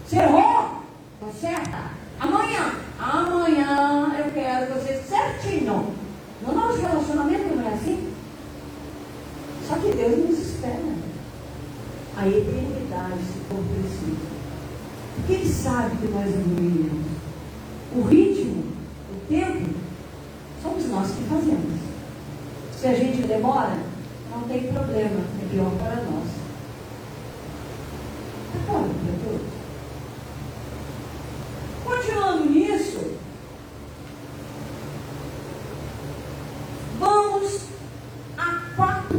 [0.07, 0.83] Você errou,
[1.21, 1.91] conserta.
[2.21, 5.95] Amanhã, amanhã eu quero você certinho.
[6.41, 8.12] No nosso relacionamento não é assim?
[9.67, 10.97] Só que Deus nos espera.
[12.17, 14.37] A eternidade se for preciso.
[15.17, 17.07] Porque Ele sabe que nós evoluiremos.
[17.95, 18.64] O ritmo,
[19.11, 19.75] o tempo,
[20.62, 21.81] somos nós que fazemos.
[22.79, 23.77] Se a gente demora,
[24.31, 26.47] não tem problema, é pior para nós.
[28.53, 29.57] Tá claro para todos?
[31.85, 33.19] Continuando nisso,
[36.99, 37.61] vamos
[38.39, 39.19] a quatro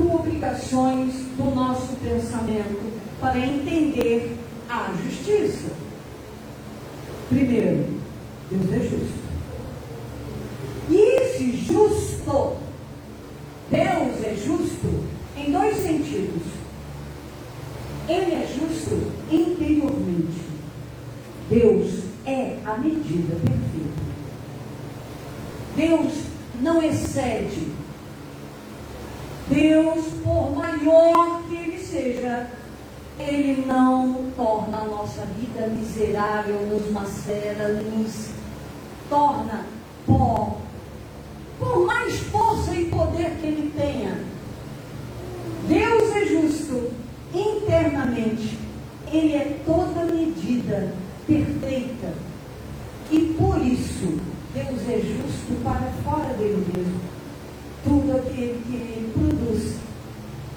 [0.70, 2.92] do nosso pensamento
[3.22, 4.38] para entender
[4.70, 5.72] a justiça.
[7.30, 7.86] Primeiro,
[8.52, 9.28] Deus é justo.
[10.90, 12.58] E esse justo,
[13.72, 15.04] Deus é justo
[15.38, 16.44] em dois sentidos.
[18.10, 20.42] Ele é justo interiormente.
[21.50, 24.08] Deus é a medida perfeita.
[25.76, 26.14] Deus
[26.62, 27.68] não excede.
[29.50, 32.48] Deus, por maior que ele seja,
[33.18, 38.30] ele não torna a nossa vida miserável, nos macera, nos
[39.10, 39.66] torna
[40.06, 40.58] pó.
[41.58, 44.22] Por mais força e poder que ele tenha,
[45.68, 46.92] Deus é justo
[47.34, 48.60] internamente.
[49.12, 50.94] Ele é toda medida
[51.26, 52.14] perfeita.
[53.10, 54.20] E por isso,
[54.54, 57.18] Deus é justo para fora dele mesmo.
[57.84, 59.76] Tudo aquele que ele produz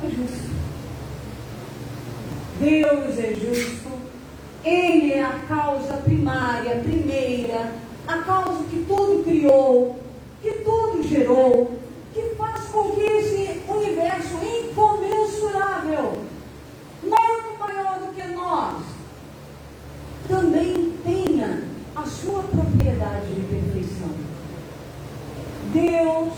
[0.04, 0.50] é justo.
[2.60, 3.90] Deus é justo.
[4.64, 7.72] Ele é a causa primária, primeira,
[8.06, 9.98] a causa que tudo criou,
[10.42, 11.78] que tudo gerou,
[12.12, 16.18] que faz com que esse universo incomensurável,
[17.02, 18.82] muito maior do que nós,
[20.28, 21.62] também tenha
[21.96, 24.10] a sua propriedade de perfeição.
[25.72, 26.32] Deus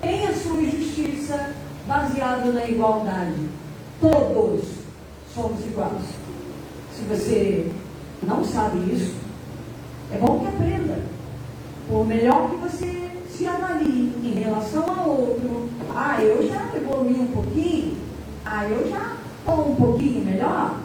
[0.00, 1.54] tem a sua justiça
[1.86, 3.48] baseada na igualdade.
[4.00, 4.64] Todos
[5.32, 6.02] somos iguais.
[6.94, 7.70] Se você
[8.22, 9.14] não sabe isso,
[10.12, 11.02] é bom que aprenda.
[11.92, 15.68] Por melhor que você se avalie em relação ao outro.
[15.94, 17.98] Ah, eu já evolui um pouquinho.
[18.46, 20.80] Ah, eu já estou um pouquinho melhor.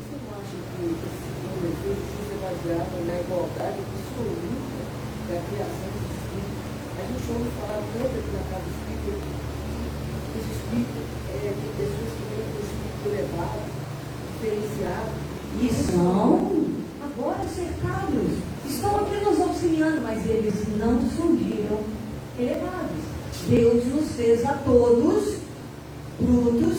[0.00, 1.28] Você não acha que esse
[1.60, 4.80] defeito seja baseado na igualdade absoluta
[5.28, 6.64] da criação dos espíritos?
[6.88, 9.20] A gente ouve falar tanto aqui na casa espírita
[10.24, 11.00] que esse espírito
[11.36, 13.60] é de pessoas que têm um espírito elevado,
[14.32, 15.12] diferenciado.
[15.60, 16.64] E são
[17.04, 18.49] agora cercados.
[18.70, 21.80] Estão aqui nos auxiliando, mas eles não surgiram
[22.38, 23.02] elevados.
[23.48, 25.38] Deus nos fez a todos
[26.20, 26.76] brutos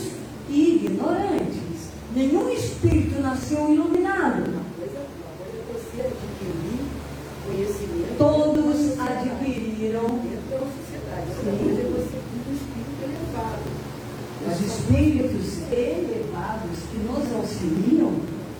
[0.49, 1.91] e ignorantes.
[2.15, 4.37] Nenhum espírito nasceu iluminado.
[4.37, 6.79] Uma coisa, uma coisa é você adquirir
[7.45, 10.07] conhecimento Todos adquiriram.
[10.23, 11.27] dentro da sociedade.
[11.27, 13.67] Outra coisa é você ter um espírito elevado.
[14.47, 18.13] Os espíritos elevados que nos auxiliam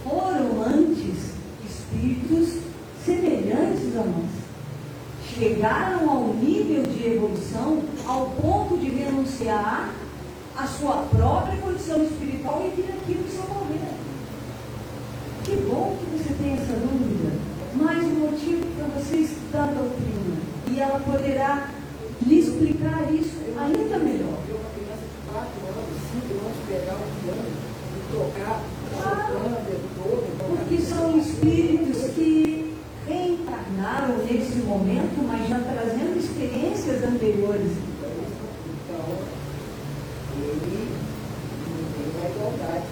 [0.04, 1.32] foram antes
[1.66, 2.62] espíritos
[3.06, 4.42] semelhantes a nós.
[5.36, 9.92] Chegaram ao nível de evolução ao ponto de renunciar
[10.56, 13.94] à sua própria condição espiritual e vir aqui no seu morrer.
[15.44, 17.32] Que bom que você tem essa dúvida.
[17.74, 20.38] Mais um motivo para você estudar a doutrina.
[20.70, 21.70] E ela poderá
[22.22, 24.38] lhe explicar isso ainda melhor.
[24.48, 27.50] Eu, uma criança de 4 anos, 5 anos, pegar um piano
[27.98, 28.62] e tocar,
[28.92, 32.62] tocando, todo, Porque são espíritos que
[33.08, 37.72] reencarnaram nesse momento, mas já trazendo experiências anteriores.
[38.86, 39.18] Então,
[40.38, 40.88] ele
[41.68, 42.86] não tem uma igualdade.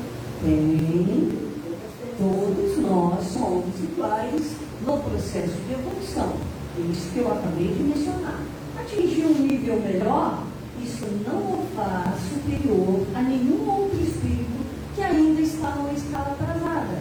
[0.44, 1.50] Tem,
[2.18, 5.74] todos nós somos iguais no processo de
[6.30, 6.36] evolução.
[6.92, 8.40] Isso que eu acabei de mencionar.
[8.80, 10.44] Atingir um nível melhor,
[10.82, 14.66] isso não o faz superior a nenhum outro espírito
[14.96, 17.00] que ainda está numa escala atrasada.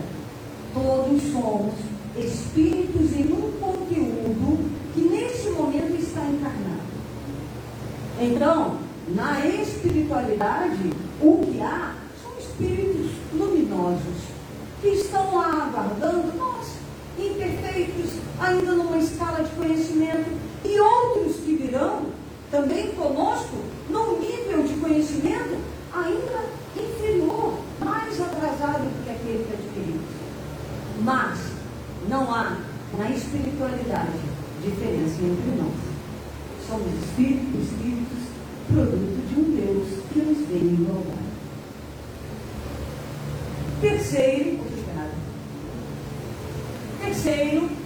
[0.75, 1.75] Todos somos
[2.17, 6.89] espíritos em um conteúdo que nesse momento está encarnado.
[8.21, 8.77] Então,
[9.15, 14.39] na espiritualidade, o que há são espíritos luminosos
[14.81, 16.67] que estão lá aguardando nós,
[17.19, 20.31] imperfeitos, ainda numa escala de conhecimento,
[20.65, 22.07] e outros que virão
[22.51, 23.57] também conosco
[23.91, 25.57] num nível de conhecimento
[25.93, 26.45] ainda
[26.77, 30.09] inferior, mais atrasado do que aquele que adquirimos.
[31.03, 31.39] Mas
[32.09, 32.57] não há
[32.97, 34.19] na espiritualidade
[34.63, 35.75] diferença entre nós.
[36.67, 38.19] Somos espíritos, espíritos,
[38.67, 41.19] produto de um Deus que nos veio igualdade.
[43.81, 44.59] Terceiro,
[47.01, 47.78] terceiro,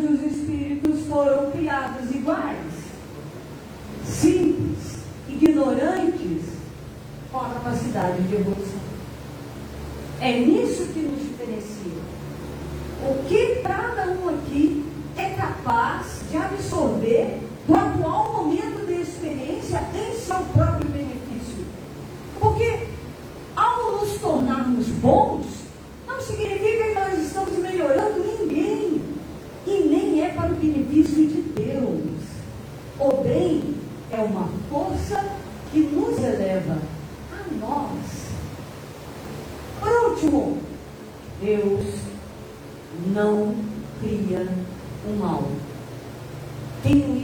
[0.00, 2.56] todos os espíritos foram criados iguais,
[4.04, 6.42] simples, ignorantes,
[7.30, 8.80] com a capacidade de evolução.
[10.20, 12.00] É nisso que nos diferencia.
[13.02, 14.84] O que cada um aqui
[15.16, 21.64] é capaz de absorver do atual momento de experiência em seu próprio benefício.
[22.38, 22.88] Porque
[23.54, 25.46] ao nos tornarmos bons,
[26.06, 28.49] não significa que nós estamos melhorando ninguém.
[30.40, 32.22] Para o benefício de Deus.
[32.98, 33.74] O bem
[34.10, 35.22] é uma força
[35.70, 36.78] que nos eleva
[37.30, 38.30] a nós.
[39.78, 40.58] Por último,
[41.42, 41.84] Deus
[43.14, 43.54] não
[44.00, 44.48] cria
[45.06, 45.44] o mal.
[46.82, 47.19] Tenho isso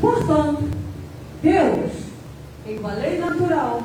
[0.00, 0.64] Portanto,
[1.42, 1.92] Deus,
[2.66, 3.82] em uma lei natural,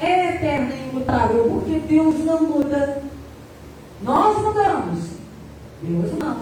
[0.00, 3.02] é eterno e imutável, porque Deus não muda.
[4.02, 5.00] Nós mudamos.
[5.82, 6.36] Deus não.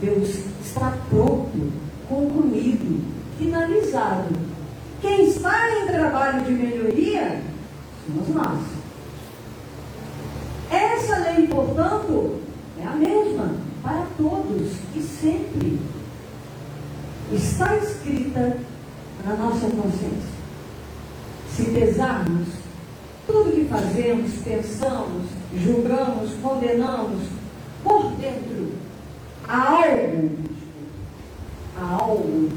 [0.00, 0.28] Deus
[0.64, 1.72] está pronto,
[2.08, 3.02] concluído,
[3.38, 4.34] finalizado.
[5.00, 7.42] Quem está em trabalho de melhoria
[8.06, 8.60] somos nós.
[10.70, 12.40] Essa lei, portanto,
[12.80, 15.78] é a mesma para todos e sempre.
[17.36, 18.58] Está escrita
[19.24, 20.36] na nossa consciência.
[21.54, 22.48] Se pesarmos
[23.26, 27.22] tudo que fazemos, pensamos, julgamos, condenamos,
[27.82, 28.72] por dentro
[29.48, 30.30] há algo,
[31.78, 32.48] há algo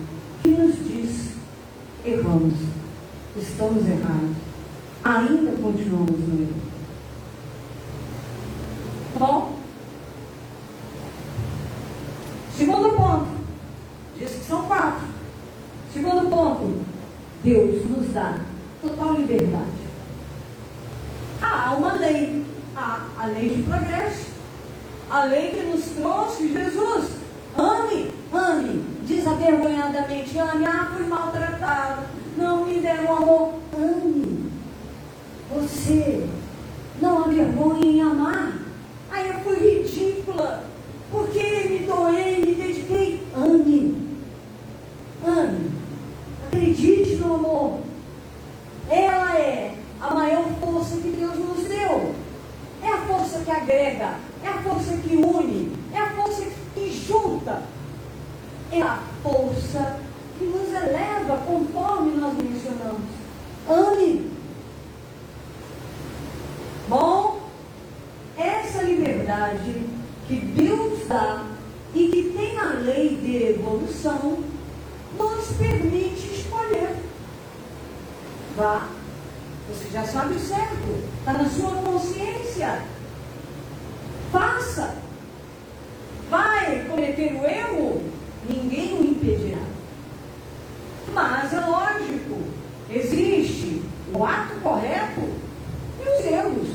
[0.41, 1.33] que nos diz
[2.05, 2.53] erramos,
[3.37, 4.35] estamos errados,
[5.03, 6.69] ainda continuamos no erro.
[9.17, 9.59] Bom,
[12.55, 13.27] segundo ponto,
[14.17, 15.07] diz que são quatro.
[15.93, 16.85] Segundo ponto,
[17.43, 18.39] Deus nos dá
[18.81, 19.79] total liberdade.
[21.41, 24.27] Há uma lei, há a lei de progresso,
[25.09, 27.19] a lei que nos trouxe Jesus.
[27.57, 32.03] Ame, ame, desavergonhadamente, ame, ah, fui maltratado,
[32.37, 34.51] não me deram amor, ame.
[35.51, 36.27] Você
[37.01, 38.53] não há vergonha em amar.
[39.09, 40.63] Aí eu fui ridícula,
[41.11, 43.27] porque me doei, me dediquei.
[43.35, 43.97] Ame,
[45.25, 45.71] ame,
[46.47, 47.79] acredite no amor.
[48.89, 52.13] Ela é a maior força que Deus nos deu.
[52.81, 57.63] É a força que agrega, é a força que une, é a força que junta.
[58.71, 59.99] É a força
[60.37, 63.01] que nos eleva, conforme nós mencionamos.
[63.67, 64.31] Ame.
[66.87, 67.39] Bom,
[68.37, 69.85] essa liberdade
[70.27, 71.45] que Deus dá
[71.93, 74.43] e que tem a lei de evolução,
[75.17, 76.95] nos permite escolher.
[78.55, 78.87] Vá.
[79.69, 81.03] Você já sabe o certo.
[81.19, 82.81] Está na sua consciência.
[84.31, 84.95] Faça.
[86.29, 88.03] Vai cometer o erro?
[88.47, 89.61] Ninguém o impedirá.
[91.13, 92.41] Mas é lógico,
[92.89, 93.81] existe
[94.19, 95.21] o ato correto
[95.97, 96.67] e os erros.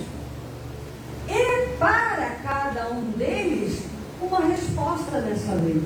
[1.28, 3.82] E para cada um deles,
[4.20, 5.82] uma resposta nessa lei.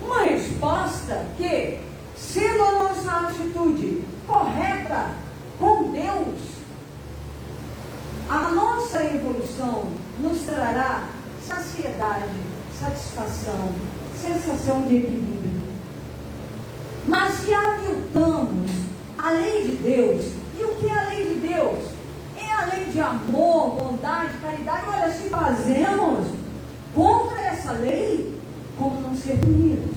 [0.00, 1.78] Uma resposta que,
[2.16, 5.10] sendo a nossa atitude correta
[5.58, 6.40] com Deus,
[8.30, 9.88] a nossa evolução
[10.18, 11.08] nos trará
[11.46, 12.30] saciedade,
[12.80, 13.72] satisfação,
[14.18, 15.62] sensação de equilíbrio.
[17.06, 18.70] Mas se aviltamos
[19.18, 21.84] a lei de Deus, e o que é a lei de Deus?
[22.36, 24.84] É a lei de amor, bondade, caridade.
[24.88, 26.28] Olha, se fazemos
[26.94, 28.40] contra essa lei,
[28.78, 29.94] como não ser punidos?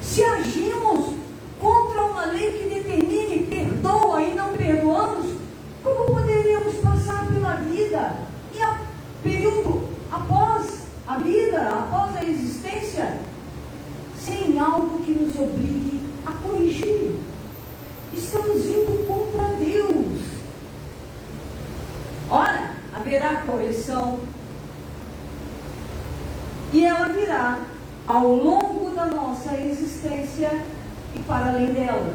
[0.00, 1.16] Se agimos
[1.60, 5.32] contra uma lei que determine perdoa e não perdoamos,
[5.82, 8.18] como poderíamos passar pela vida
[8.54, 8.78] e a
[9.24, 13.18] período após a vida, após a existência,
[14.16, 17.16] sem algo que nos obrigue a corrigir?
[18.14, 20.02] Estamos indo contra Deus.
[22.32, 22.76] Ora,
[26.72, 27.60] e ela virá
[28.06, 30.50] ao longo da nossa existência
[31.14, 32.14] e para além dela.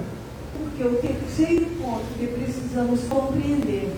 [0.58, 3.94] Porque o terceiro ponto que precisamos compreender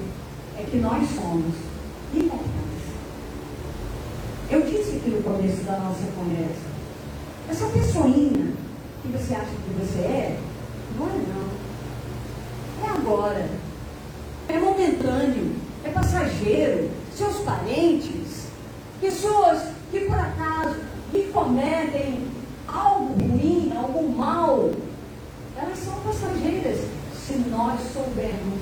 [0.57, 1.55] é que nós somos
[2.13, 2.49] imortais.
[4.49, 6.69] Eu disse aqui no começo da nossa conversa,
[7.49, 8.53] essa pessoinha
[9.01, 10.39] que você acha que você é,
[10.97, 11.49] não é não.
[12.85, 13.49] É agora.
[14.49, 15.55] É momentâneo.
[15.83, 16.89] É passageiro.
[17.15, 18.47] Seus parentes,
[19.09, 20.75] pessoas que por acaso
[21.11, 22.27] lhe cometem
[22.67, 24.71] algo ruim, algo mal,
[25.57, 26.79] elas são passageiras
[27.25, 28.61] se nós soubermos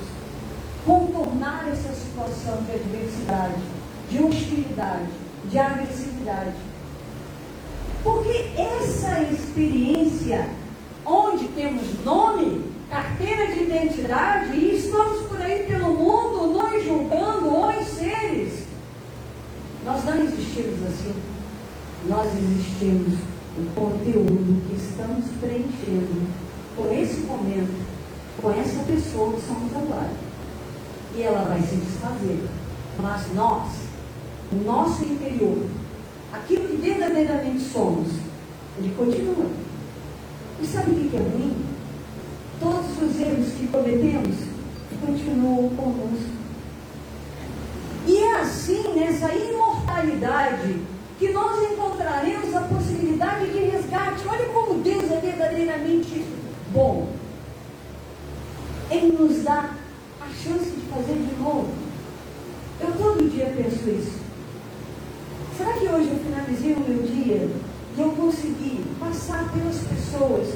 [0.86, 3.60] contornar essa situação de adversidade,
[4.10, 5.08] de hostilidade,
[5.44, 6.56] de agressividade.
[8.02, 10.48] Porque essa experiência,
[11.04, 17.86] onde temos nome, carteira de identidade, e estamos por aí pelo mundo nos julgando os
[17.88, 18.68] seres,
[19.88, 21.14] nós não existimos assim.
[22.08, 23.18] Nós existimos
[23.58, 26.26] o conteúdo que estamos preenchendo
[26.74, 27.86] com esse momento,
[28.40, 30.10] com essa pessoa que somos agora.
[31.14, 32.48] E ela vai se desfazer.
[32.98, 33.72] Mas nós,
[34.50, 35.66] o nosso interior,
[36.32, 38.08] aquilo que verdadeiramente somos,
[38.78, 39.50] ele continua.
[40.62, 41.56] E sabe o que é ruim?
[42.58, 44.36] Todos os erros que cometemos
[45.04, 46.38] continuam conosco.
[48.06, 50.80] E é assim, nessa imortalidade,
[51.18, 54.26] que nós encontraremos a possibilidade de resgate.
[54.28, 56.24] Olha como Deus é verdadeiramente
[56.72, 57.08] bom.
[58.90, 59.70] Ele nos dá
[60.20, 61.68] a chance de fazer de novo.
[62.80, 64.18] Eu todo dia penso isso.
[65.56, 67.50] Será que hoje eu finalizei o meu dia
[67.96, 70.54] e eu consegui passar pelas pessoas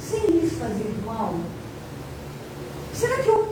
[0.00, 1.34] sem lhes fazer mal?
[2.94, 3.47] Será que eu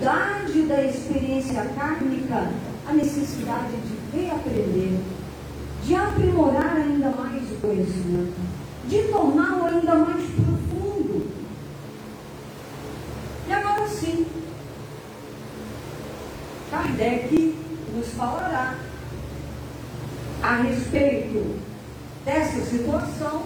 [0.00, 2.50] da experiência kármica,
[2.86, 4.98] a necessidade de reaprender,
[5.84, 8.34] de aprimorar ainda mais o conhecimento,
[8.86, 11.30] de torná-lo ainda mais profundo.
[13.48, 14.26] E agora sim,
[16.70, 17.58] Kardec
[17.94, 18.76] nos falará
[20.42, 21.56] a respeito
[22.24, 23.42] dessa situação.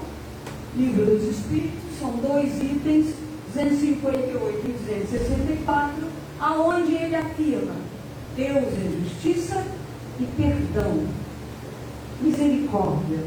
[0.76, 3.14] Livro dos Espíritos, são dois itens
[3.54, 7.74] 258 e 264, aonde ele afirma:
[8.36, 9.64] Deus é justiça
[10.20, 11.06] e perdão,
[12.20, 13.24] misericórdia.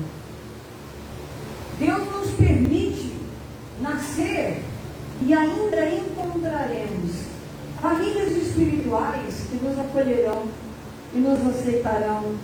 [1.80, 3.14] Deus nos permite
[3.82, 4.64] nascer
[5.22, 7.12] e ainda encontraremos
[7.82, 10.44] famílias espirituais que nos acolherão
[11.14, 12.36] e nos aceitarão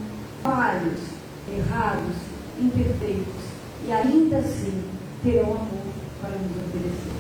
[0.44, 1.00] falhos,
[1.48, 2.16] errados,
[2.60, 3.48] imperfeitos
[3.86, 4.84] e ainda assim
[5.24, 7.18] terão amor para nos oferecer.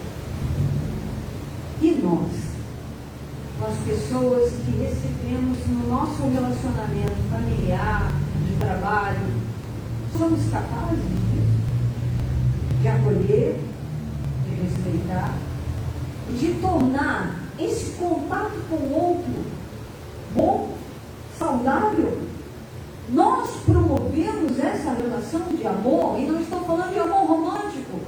[1.81, 2.46] E nós,
[3.67, 8.13] as pessoas que recebemos no nosso relacionamento familiar,
[8.45, 9.27] de trabalho,
[10.17, 13.59] somos capazes de, de acolher,
[14.45, 15.33] de respeitar
[16.29, 19.45] e de tornar esse contato com o outro
[20.33, 20.73] bom,
[21.37, 22.21] saudável.
[23.09, 27.99] Nós promovemos essa relação de amor, e não estou falando de amor romântico.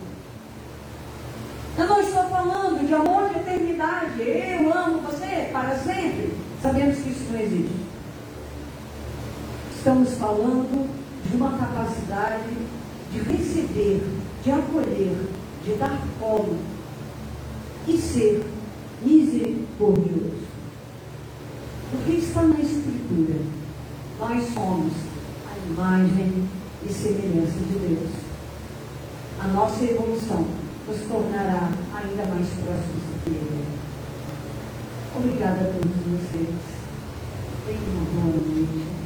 [1.78, 4.22] Eu não estou falando de amor de eternidade.
[4.22, 4.99] Eu amo
[5.60, 6.34] para sempre.
[6.62, 7.76] Sabemos que isso não existe.
[9.76, 10.90] Estamos falando
[11.30, 12.54] de uma capacidade
[13.12, 14.02] de receber,
[14.44, 15.18] de acolher,
[15.66, 16.58] de dar colo
[17.88, 18.46] e ser
[19.02, 20.48] misericordioso.
[21.92, 23.40] Porque está na Escritura.
[24.20, 24.94] Nós somos
[25.48, 26.48] a imagem
[26.88, 28.12] e semelhança de Deus.
[29.42, 30.46] A nossa evolução
[30.88, 33.79] nos tornará ainda mais próximos de Ele.
[35.16, 36.56] Obrigada a todos vocês.
[37.66, 39.00] Tenham uma boa noite.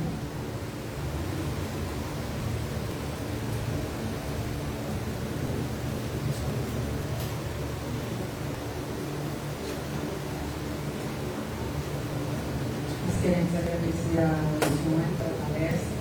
[13.24, 15.95] queremos agradecer a Luciane pela palestra.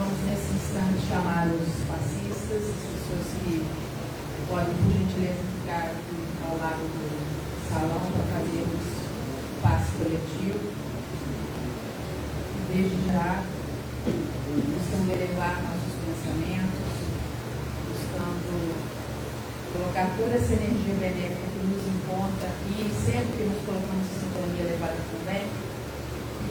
[0.00, 3.60] Vamos, nesse instante, chamar os fascistas, as pessoas que
[4.48, 6.16] podem, por gentileza, ficar aqui
[6.48, 7.12] ao lado do
[7.68, 10.64] salão para fazermos o passe coletivo.
[12.56, 13.44] E, desde já,
[14.08, 16.88] buscando elevar nossos pensamentos,
[17.84, 18.96] buscando
[19.76, 24.72] colocar toda essa energia benéfica que nos encontra e sempre que nos colocamos em sintonia
[24.72, 25.44] elevada também,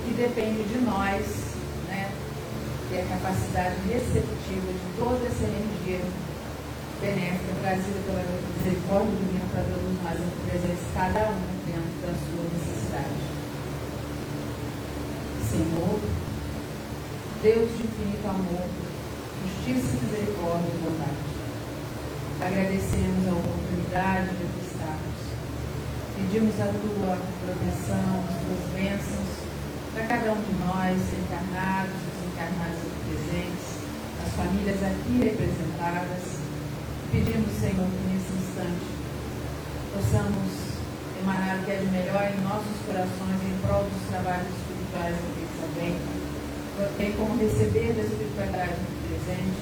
[0.05, 1.25] que depende de nós,
[1.89, 2.11] né,
[2.89, 5.99] ter a capacidade receptiva de toda essa energia
[7.01, 8.21] benéfica trazida pela
[8.53, 13.17] misericórdia divina para todos nós, presentes cada um dentro da sua necessidade.
[15.49, 15.99] Senhor,
[17.41, 18.69] Deus de infinito amor,
[19.41, 21.25] justiça, misericórdia e bondade.
[22.41, 25.21] Agradecemos a oportunidade de aqui estarmos.
[26.15, 29.45] Pedimos a tua proteção, as tuas bênçãos
[29.95, 33.79] para cada um de nós, encarnados, desencarnados e presentes,
[34.27, 36.43] as famílias aqui representadas.
[37.13, 38.91] Pedimos, Senhor, que nesse instante
[39.95, 40.51] possamos
[41.21, 42.41] emanar o que é de melhor em
[42.75, 45.95] nossos corações em prol dos trabalhos espirituais aqui também,
[46.97, 48.75] bem como receber da espiritualidade
[49.07, 49.57] presente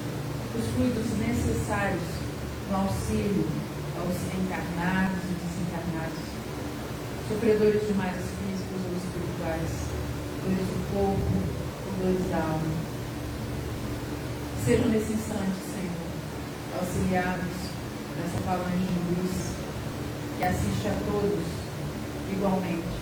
[0.58, 2.02] os fluidos necessários
[2.70, 3.46] no auxílio
[3.98, 6.18] aos encarnados e desencarnados,
[7.28, 9.70] sofredores de males físicos ou espirituais
[10.42, 11.34] dores do corpo,
[12.02, 12.74] dores da alma.
[14.64, 17.54] Sejam nesse instante, Senhor, auxiliados
[18.18, 19.54] nessa falange de luz
[20.38, 21.64] que assiste a todos
[22.32, 22.93] igualmente,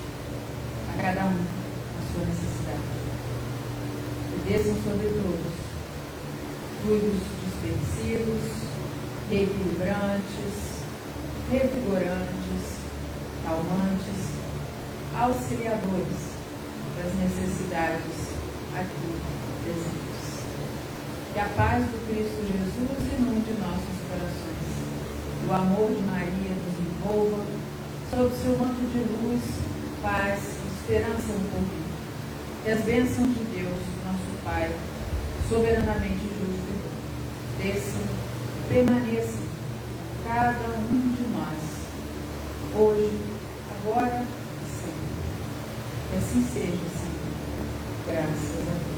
[1.02, 2.78] cada um a sua necessidade.
[4.46, 5.52] Desçam sobre todos
[6.80, 8.68] fluidos dispensivos,
[9.28, 10.82] reequilibrantes,
[11.50, 12.62] revigorantes,
[13.44, 14.30] calmantes,
[15.18, 16.38] auxiliadores
[16.96, 18.30] das necessidades
[18.76, 19.20] aqui
[19.64, 20.22] presentes.
[21.34, 24.70] Que a paz do Cristo Jesus inunde nossos corações.
[25.48, 27.44] O amor de Maria nos envolva
[28.08, 29.42] sob seu manto de luz,
[30.00, 30.51] paz,
[30.82, 31.82] esperança no porvir.
[32.66, 34.70] E as bênçãos de Deus, nosso Pai,
[35.48, 36.72] soberanamente justo,
[37.58, 38.02] desçam,
[38.68, 39.42] permaneçam,
[40.26, 43.18] cada um de nós, hoje,
[43.70, 45.20] agora e sempre.
[46.10, 47.22] Que assim seja, Senhor.
[48.06, 48.91] Graças a Deus.